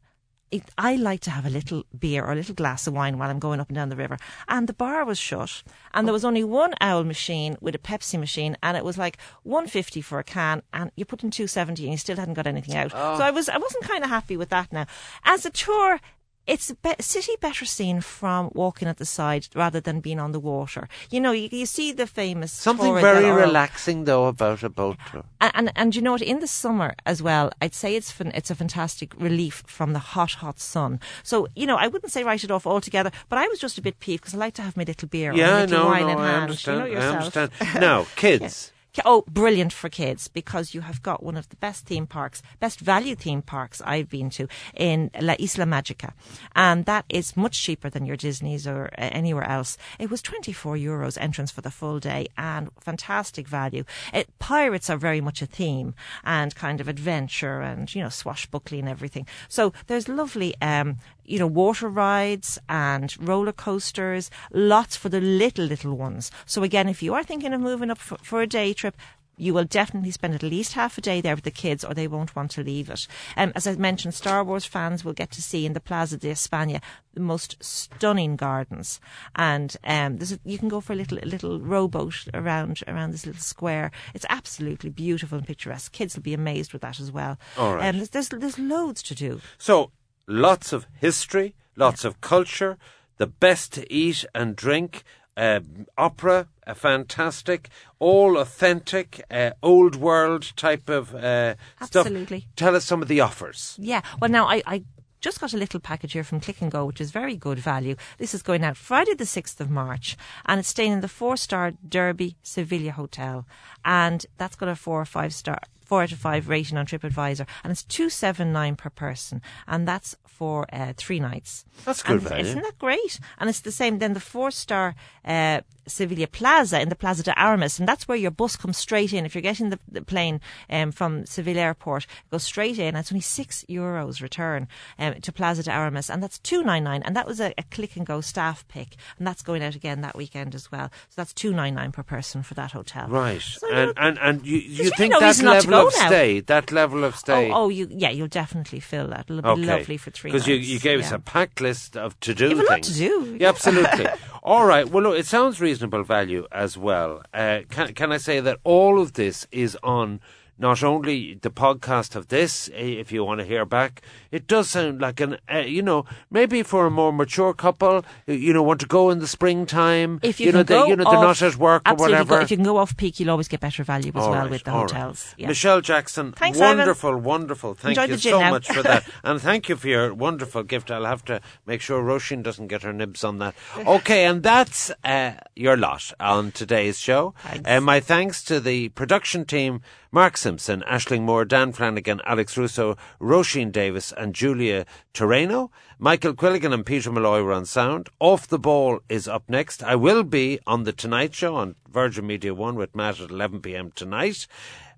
It, 0.51 0.63
I 0.79 0.97
like 0.97 1.21
to 1.21 1.31
have 1.31 1.45
a 1.45 1.51
little 1.51 1.85
beer 1.99 2.25
or 2.25 2.33
a 2.33 2.35
little 2.35 2.55
glass 2.55 2.87
of 2.87 2.95
wine 2.95 3.19
while 3.19 3.29
I'm 3.29 3.39
going 3.39 3.61
up 3.61 3.69
and 3.69 3.75
down 3.75 3.91
the 3.91 3.97
river. 3.97 4.17
And 4.49 4.67
the 4.67 4.73
bar 4.73 5.05
was 5.05 5.19
shut, 5.19 5.63
and 5.93 6.07
there 6.07 6.13
oh. 6.13 6.15
was 6.15 6.25
only 6.25 6.43
one 6.43 6.73
owl 6.81 7.05
machine 7.05 7.59
with 7.61 7.75
a 7.75 7.79
Pepsi 7.79 8.19
machine, 8.19 8.57
and 8.63 8.75
it 8.75 8.83
was 8.83 8.97
like 8.97 9.19
150 9.43 10.01
for 10.01 10.19
a 10.19 10.25
can, 10.25 10.63
and 10.73 10.91
you 10.97 11.05
put 11.05 11.23
in 11.23 11.31
270, 11.31 11.83
and 11.85 11.93
you 11.93 11.99
still 11.99 12.17
hadn't 12.17 12.33
got 12.33 12.47
anything 12.47 12.75
out. 12.77 12.93
Oh. 12.95 13.19
So 13.19 13.25
I 13.25 13.31
was 13.31 13.51
I 13.51 13.59
wasn't 13.59 13.85
kind 13.85 14.03
of 14.03 14.09
happy 14.09 14.39
with 14.39 14.49
that. 14.49 14.73
Now, 14.73 14.87
as 15.25 15.45
a 15.45 15.51
tour. 15.51 16.01
It's 16.49 16.71
a 16.71 16.75
be- 16.75 17.03
city 17.03 17.33
better 17.41 17.65
seen 17.67 18.01
from 18.01 18.51
walking 18.55 18.89
at 18.89 18.97
the 18.97 19.05
side 19.05 19.47
rather 19.55 19.81
than 19.81 20.01
being 20.01 20.19
on 20.19 20.33
the 20.33 20.41
water. 20.41 20.89
You 21.11 21.21
know, 21.21 21.33
you, 21.33 21.49
you 21.53 21.67
see 21.67 21.93
the 21.93 22.07
famous 22.07 22.53
Something 22.53 22.95
very 23.01 23.31
relaxing, 23.31 24.05
though, 24.07 24.27
about 24.27 24.63
a 24.63 24.69
boat 24.71 24.97
tour. 25.13 25.25
And, 25.41 25.53
and 25.55 25.73
and 25.77 25.95
you 25.97 26.03
know 26.03 26.13
what? 26.13 26.23
In 26.23 26.41
the 26.41 26.47
summer 26.47 26.95
as 27.05 27.23
well, 27.23 27.51
I'd 27.63 27.75
say 27.75 27.95
it's 27.97 28.11
fan, 28.11 28.33
it's 28.35 28.51
a 28.51 28.55
fantastic 28.55 29.15
relief 29.21 29.63
from 29.67 29.93
the 29.93 29.99
hot, 30.15 30.33
hot 30.43 30.59
sun. 30.59 31.01
So 31.23 31.47
you 31.55 31.67
know, 31.67 31.77
I 31.77 31.87
wouldn't 31.89 32.13
say 32.13 32.25
write 32.25 32.45
it 32.45 32.51
off 32.51 32.67
altogether, 32.67 33.11
but 33.29 33.39
I 33.39 33.47
was 33.49 33.59
just 33.61 33.79
a 33.79 33.83
bit 33.83 34.01
peeved 34.01 34.23
because 34.23 34.35
I 34.35 34.39
like 34.39 34.55
to 34.55 34.63
have 34.63 34.77
my 34.77 34.85
little 34.85 35.09
beer 35.09 35.33
or 35.33 35.37
Yeah, 35.37 35.51
my 35.51 35.61
little 35.67 35.79
no, 35.79 35.87
wine 35.87 36.03
no, 36.07 36.09
in 36.13 36.19
I 36.19 36.27
hand. 36.31 36.43
understand. 36.45 36.79
You 36.79 36.95
know 36.95 37.01
I 37.01 37.05
yourself. 37.05 37.37
understand. 37.37 37.51
Now, 37.89 38.07
kids. 38.17 38.73
Ki- 38.73 38.75
Oh, 39.05 39.25
brilliant 39.29 39.73
for 39.73 39.89
kids 39.89 40.29
because 40.29 40.75
you 40.75 40.81
have 40.83 41.03
got 41.03 41.23
one 41.23 41.37
of 41.37 41.49
the 41.49 41.57
best 41.57 41.87
theme 41.87 42.07
parks, 42.07 42.43
best 42.61 42.81
value 42.81 43.15
theme 43.15 43.43
parks 43.43 43.81
I've 43.85 44.09
been 44.09 44.31
to 44.31 44.49
in 44.75 45.11
La 45.21 45.35
Isla 45.39 45.67
Magica. 45.67 46.13
And 46.55 46.85
that 46.87 47.05
is 47.09 47.37
much 47.37 47.63
cheaper 47.63 47.91
than 47.91 48.07
your 48.07 48.17
Disney's 48.17 48.67
or 48.67 48.87
uh, 48.87 49.11
anywhere 49.13 49.45
else. 49.45 49.79
It 49.99 50.11
was 50.11 50.23
24 50.23 50.77
euros 50.77 51.19
entrance 51.21 51.51
for 51.51 51.61
the 51.61 51.71
full 51.71 52.01
day 52.01 52.29
and 52.37 52.71
fantastic 52.81 53.47
value. 53.47 53.85
It, 54.13 54.29
pirates 54.39 54.91
are 54.91 54.97
very 54.97 55.21
much 55.21 55.43
a 55.43 55.47
theme 55.47 55.95
and 56.25 56.55
kind 56.55 56.81
of 56.81 56.89
adventure 56.89 57.61
and, 57.61 57.93
you 57.95 58.03
know, 58.03 58.09
swashbuckling 58.09 58.81
and 58.81 58.89
everything. 58.89 59.27
So 59.49 59.73
there's 59.87 60.09
lovely, 60.09 60.55
um, 60.61 60.97
you 61.29 61.39
know, 61.39 61.47
water 61.47 61.89
rides 61.89 62.59
and 62.69 63.15
roller 63.21 63.53
coasters, 63.53 64.31
lots 64.53 64.97
for 64.97 65.11
the 65.11 65.21
little, 65.21 65.67
little 65.67 65.97
ones. 65.97 66.31
So 66.47 66.63
again, 66.63 66.89
if 66.89 67.03
you 67.03 67.15
are 67.15 67.23
thinking 67.23 67.53
of 67.53 67.61
moving 67.61 67.91
up 67.91 67.99
for, 67.99 68.17
for 68.19 68.41
a 68.41 68.47
day 68.47 68.73
trip, 68.73 68.97
you 69.37 69.55
will 69.55 69.65
definitely 69.65 70.11
spend 70.11 70.35
at 70.35 70.43
least 70.43 70.73
half 70.73 70.99
a 70.99 71.01
day 71.01 71.21
there 71.21 71.35
with 71.35 71.45
the 71.45 71.51
kids 71.51 71.85
or 71.85 71.95
they 71.95 72.09
won't 72.09 72.35
want 72.35 72.51
to 72.53 72.63
leave 72.63 72.91
it. 72.91 73.07
Um, 73.37 73.53
as 73.55 73.67
I 73.67 73.77
mentioned, 73.77 74.15
Star 74.15 74.43
Wars 74.43 74.65
fans 74.65 75.05
will 75.05 75.13
get 75.13 75.31
to 75.33 75.43
see 75.43 75.65
in 75.65 75.75
the 75.75 75.81
Plaza 75.81 76.17
de 76.17 76.31
España 76.33 76.81
the 77.15 77.21
most 77.21 77.57
stunning 77.61 78.35
gardens. 78.35 79.01
And 79.37 79.77
um, 79.85 80.17
there's 80.17 80.33
a, 80.33 80.41
you 80.45 80.59
can 80.59 80.69
go 80.69 80.81
for 80.81 80.93
a 80.93 80.97
little, 80.97 81.19
a 81.19 81.27
little 81.27 81.61
rowboat 81.61 82.27
around, 82.35 82.83
around 82.89 83.13
this 83.13 83.27
little 83.27 83.41
square. 83.41 83.91
It's 84.13 84.27
absolutely 84.29 84.91
beautiful 84.91 85.39
and 85.39 85.47
picturesque. 85.47 85.93
Kids 85.93 86.17
will 86.17 86.23
be 86.23 86.35
amazed 86.35 86.73
with 86.73 86.83
that 86.83 86.99
as 86.99 87.13
well. 87.13 87.39
All 87.57 87.77
right. 87.77 87.89
Um, 87.89 87.97
there's, 87.99 88.11
there's, 88.11 88.29
there's 88.31 88.59
loads 88.59 89.03
to 89.05 89.15
do. 89.15 89.41
So, 89.57 89.93
lots 90.29 90.73
of 90.73 90.87
history, 90.95 91.55
lots 91.75 92.05
of 92.05 92.21
culture, 92.21 92.77
the 93.17 93.27
best 93.27 93.73
to 93.73 93.93
eat 93.93 94.25
and 94.35 94.55
drink, 94.55 95.03
uh, 95.37 95.61
opera, 95.97 96.49
uh, 96.67 96.75
fantastic, 96.75 97.69
all 97.99 98.37
authentic, 98.37 99.25
uh, 99.31 99.51
old 99.63 99.97
world 99.97 100.53
type 100.57 100.89
of 100.89 101.15
uh, 101.15 101.55
stuff. 101.83 102.07
Absolutely. 102.07 102.47
Tell 102.57 102.77
us 102.77 102.85
some 102.85 103.03
of 103.03 103.09
the 103.09 103.21
offers. 103.21 103.77
Yeah. 103.81 104.03
Well, 104.21 104.31
now 104.31 104.47
I, 104.47 104.63
I 104.67 104.85
just 105.21 105.41
got 105.41 105.53
a 105.53 105.57
little 105.57 105.81
package 105.81 106.13
here 106.13 106.25
from 106.25 106.41
Click 106.41 106.61
and 106.61 106.71
Go, 106.71 106.85
which 106.85 107.01
is 107.01 107.11
very 107.11 107.37
good 107.37 107.59
value. 107.59 107.97
This 108.19 108.35
is 108.35 108.43
going 108.43 108.65
out 108.65 108.77
Friday 108.77 109.15
the 109.15 109.25
6th 109.25 109.61
of 109.61 109.71
March 109.71 110.17
and 110.47 110.61
it's 110.61 110.69
staying 110.69 110.93
in 110.93 111.01
the 111.01 111.09
four 111.09 111.37
star 111.37 111.73
Derby 111.89 112.37
Sevilla 112.43 112.93
Hotel. 112.93 113.47
And 113.85 114.27
that's 114.37 114.57
got 114.57 114.69
a 114.69 114.77
four 114.77 115.01
or 115.01 115.05
five 115.05 115.33
star. 115.33 115.61
Four 115.89 116.03
out 116.03 116.13
of 116.13 116.19
five 116.19 116.49
rating 116.51 116.77
on 116.77 116.85
TripAdvisor, 116.87 117.47
and 117.65 117.71
it's 117.71 117.83
two 117.83 118.11
seven 118.11 118.53
nine 118.53 118.77
per 118.77 118.91
person, 118.91 119.41
and 119.67 119.89
that's 119.89 120.15
for 120.27 120.67
uh, 120.71 120.93
three 120.97 121.19
nights. 121.19 121.65
That's 121.87 122.03
good 122.03 122.21
And 122.21 122.29
value. 122.29 122.45
Isn't 122.45 122.63
that 122.63 122.79
great? 122.79 123.19
And 123.39 123.49
it's 123.49 123.61
the 123.61 123.73
same. 123.73 123.99
Then 123.99 124.13
the 124.13 124.21
four 124.21 124.51
star 124.51 124.95
uh, 125.25 125.63
Sevilla 125.89 126.27
Plaza 126.27 126.81
in 126.81 126.89
the 126.89 126.97
Plaza 126.97 127.23
de 127.23 127.33
Armas, 127.41 127.79
and 127.79 127.89
that's 127.89 128.07
where 128.09 128.17
your 128.17 128.31
bus 128.31 128.57
comes 128.57 128.77
straight 128.77 129.13
in. 129.13 129.25
If 129.27 129.35
you're 129.35 129.43
getting 129.43 129.71
the, 129.71 129.79
the 129.91 130.03
plane 130.03 130.41
um, 130.71 130.93
from 130.93 131.27
Seville 131.27 131.59
Airport, 131.59 132.05
it 132.05 132.31
goes 132.31 132.45
straight 132.45 132.79
in. 132.79 132.97
It's 132.97 133.13
only 133.13 133.21
six 133.21 133.65
euros 133.69 134.21
return 134.23 134.69
um, 134.99 135.15
to 135.21 135.33
Plaza 135.33 135.63
de 135.63 135.71
Armas, 135.73 136.09
and 136.11 136.23
that's 136.23 136.39
two 136.39 136.63
nine 136.63 136.85
nine. 136.85 137.03
And 137.03 137.17
that 137.17 137.27
was 137.27 137.41
a, 137.41 137.53
a 137.59 137.63
click 137.65 137.97
and 137.97 138.07
go 138.07 138.21
staff 138.21 138.67
pick, 138.69 138.97
and 139.19 139.27
that's 139.27 139.43
going 139.43 139.63
out 139.63 139.75
again 139.75 140.01
that 140.03 140.17
weekend 140.17 140.55
as 140.55 140.71
well. 140.71 140.91
So 141.09 141.15
that's 141.17 141.33
two 141.33 141.53
nine 141.53 141.75
nine 141.75 141.93
per 141.93 142.03
person 142.03 142.43
for 142.43 142.55
that 142.55 142.73
hotel. 142.73 143.09
Right. 143.09 143.41
So, 143.41 143.69
and, 143.71 143.93
and 143.97 144.19
and 144.19 144.47
you, 144.47 144.59
you 144.59 144.91
think 144.91 145.13
no 145.13 145.21
that 145.21 145.43
level 145.43 145.75
of 145.75 145.93
now. 145.99 146.07
stay, 146.07 146.41
that 146.41 146.71
level 146.73 147.05
of 147.05 147.17
stay. 147.17 147.51
Oh, 147.51 147.65
oh, 147.65 147.69
you 147.69 147.89
yeah, 147.91 148.11
you'll 148.11 148.29
definitely 148.29 148.81
fill 148.81 149.09
that. 149.09 149.27
It'll 149.29 149.43
be 149.43 149.49
Okay. 149.49 149.67
lovely 149.67 149.97
for 149.97 150.11
three 150.11 150.31
Because 150.31 150.47
you, 150.47 150.57
you 150.57 150.79
gave 150.79 151.01
us 151.01 151.13
a 151.13 151.19
packed 151.19 151.61
list 151.61 151.97
of 151.97 152.19
to 152.21 152.35
do 152.35 152.49
You've 152.51 152.59
a 152.61 152.63
lot 152.63 152.69
things. 152.75 152.89
to 152.89 152.95
do, 152.95 153.37
Yeah, 153.41 153.49
absolutely. 153.49 154.07
All 154.43 154.67
right. 154.67 154.89
Well, 154.89 155.03
look, 155.03 155.19
it 155.19 155.27
sounds 155.27 155.61
reasonable 155.61 156.05
value 156.05 156.47
as 156.53 156.79
well. 156.79 157.23
Uh, 157.35 157.61
can 157.69 157.95
can 157.95 158.13
I 158.13 158.19
say 158.19 158.41
that 158.41 158.59
all 158.65 159.01
of 159.01 159.15
this 159.15 159.47
is 159.51 159.77
on 159.83 160.21
not 160.59 160.83
only 160.83 161.35
the 161.41 161.51
podcast 161.51 162.17
of 162.17 162.29
this, 162.29 162.69
eh, 162.75 162.97
if 162.99 163.13
you 163.13 163.25
want 163.25 163.41
to 163.41 163.47
hear 163.47 163.65
back, 163.65 164.03
it 164.31 164.47
does 164.47 164.71
sound 164.71 165.01
like 165.01 165.21
an, 165.21 165.39
uh, 165.53 165.59
you 165.59 165.83
know, 165.83 166.05
maybe 166.31 166.63
for 166.63 166.87
a 166.87 166.91
more 166.91 167.13
mature 167.13 167.55
couple, 167.55 168.05
you 168.27 168.53
know, 168.53 168.63
want 168.63 168.81
to 168.81 168.87
go 168.87 169.11
in 169.11 169.21
the 169.21 169.27
springtime. 169.27 170.19
If 170.23 170.41
you, 170.41 170.47
you 170.47 170.53
know, 170.53 170.65
can 170.65 170.67
go 170.67 170.85
they, 170.85 170.91
you 170.91 170.97
know, 170.97 171.05
off, 171.05 171.13
they're 171.13 171.21
not 171.21 171.43
at 171.43 171.57
work 171.57 171.83
or 171.87 171.93
absolutely, 171.93 172.15
whatever. 172.15 172.37
Go, 172.37 172.43
if 172.43 172.51
you 172.51 172.57
can 172.57 172.65
go 172.65 172.77
off 172.77 172.97
peak, 172.97 173.21
you'll 173.21 173.31
always 173.31 173.49
get 173.49 173.61
better 173.61 173.85
value 173.85 174.13
as 174.15 174.23
All 174.23 174.31
well 174.31 174.43
right, 174.43 174.51
with 174.51 174.65
the 174.65 174.73
all 174.73 174.83
right. 174.83 174.91
hotels. 174.91 175.35
Yeah. 175.37 175.49
Michelle 175.49 175.81
Jackson, 175.81 176.33
Thanks, 176.33 176.59
Ivan. 176.59 176.79
wonderful, 176.79 177.17
wonderful. 177.17 177.75
Thank 177.75 177.99
Enjoy 177.99 178.13
you 178.13 178.19
so 178.19 178.41
now. 178.41 178.51
much 178.51 178.69
for 178.69 178.83
that. 178.83 179.09
and 179.25 179.41
thank 179.41 179.69
you 179.69 179.77
for 179.77 179.89
your 179.89 180.13
wonderful 180.15 180.63
gift. 180.63 180.91
I'll 180.91 181.05
have 181.05 181.25
to 181.27 181.41
make 181.67 181.81
sure 181.81 182.03
Roisin 182.03 182.43
doesn't 182.43 182.69
get 182.69 182.83
her 182.83 182.93
nibs 182.93 183.23
on 183.25 183.39
that. 183.39 183.55
Okay, 183.77 184.25
and 184.25 184.43
that's 184.43 184.91
uh, 185.05 185.33
your 185.55 185.77
lot 185.77 186.13
on 186.19 186.53
today's 186.53 186.99
show. 186.99 187.35
Thanks. 187.43 187.69
Uh, 187.69 187.81
my 187.81 188.01
thanks 188.01 188.43
to 188.45 188.61
the 188.61 188.89
production 188.91 189.45
team, 189.45 189.83
Mark 190.11 190.37
Simpson, 190.49 190.83
Ashling 190.89 191.25
Moore, 191.25 191.45
Dan 191.45 191.73
Flanagan, 191.73 192.23
Alex 192.25 192.57
Russo, 192.57 192.97
Roisin 193.21 193.71
Davis 193.71 194.15
and 194.17 194.35
Julia 194.35 194.87
Torreno. 195.13 195.69
Michael 195.99 196.33
Quilligan 196.33 196.73
and 196.73 196.87
Peter 196.87 197.13
Malloy 197.13 197.43
were 197.43 197.53
on 197.53 197.67
sound. 197.67 198.09
Off 198.19 198.49
the 198.49 198.59
Ball 198.59 199.01
is 199.11 199.29
up 199.29 199.43
next. 199.51 199.83
I 199.83 199.95
will 199.95 200.25
be 200.25 200.59
on 200.67 200.85
The 200.85 200.95
Tonight 200.95 201.35
Show 201.35 201.55
on 201.55 201.75
Virgin 201.87 202.27
Media 202.27 202.55
1 202.55 202.77
with 202.77 202.97
Matt 202.97 203.21
at 203.21 203.29
11pm 203.29 203.93
tonight. 203.93 204.47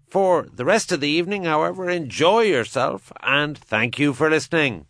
For 0.08 0.46
the 0.54 0.64
rest 0.64 0.92
of 0.92 1.00
the 1.00 1.08
evening, 1.08 1.42
however, 1.42 1.90
enjoy 1.90 2.42
yourself 2.42 3.10
and 3.20 3.58
thank 3.58 3.98
you 3.98 4.12
for 4.12 4.30
listening. 4.30 4.86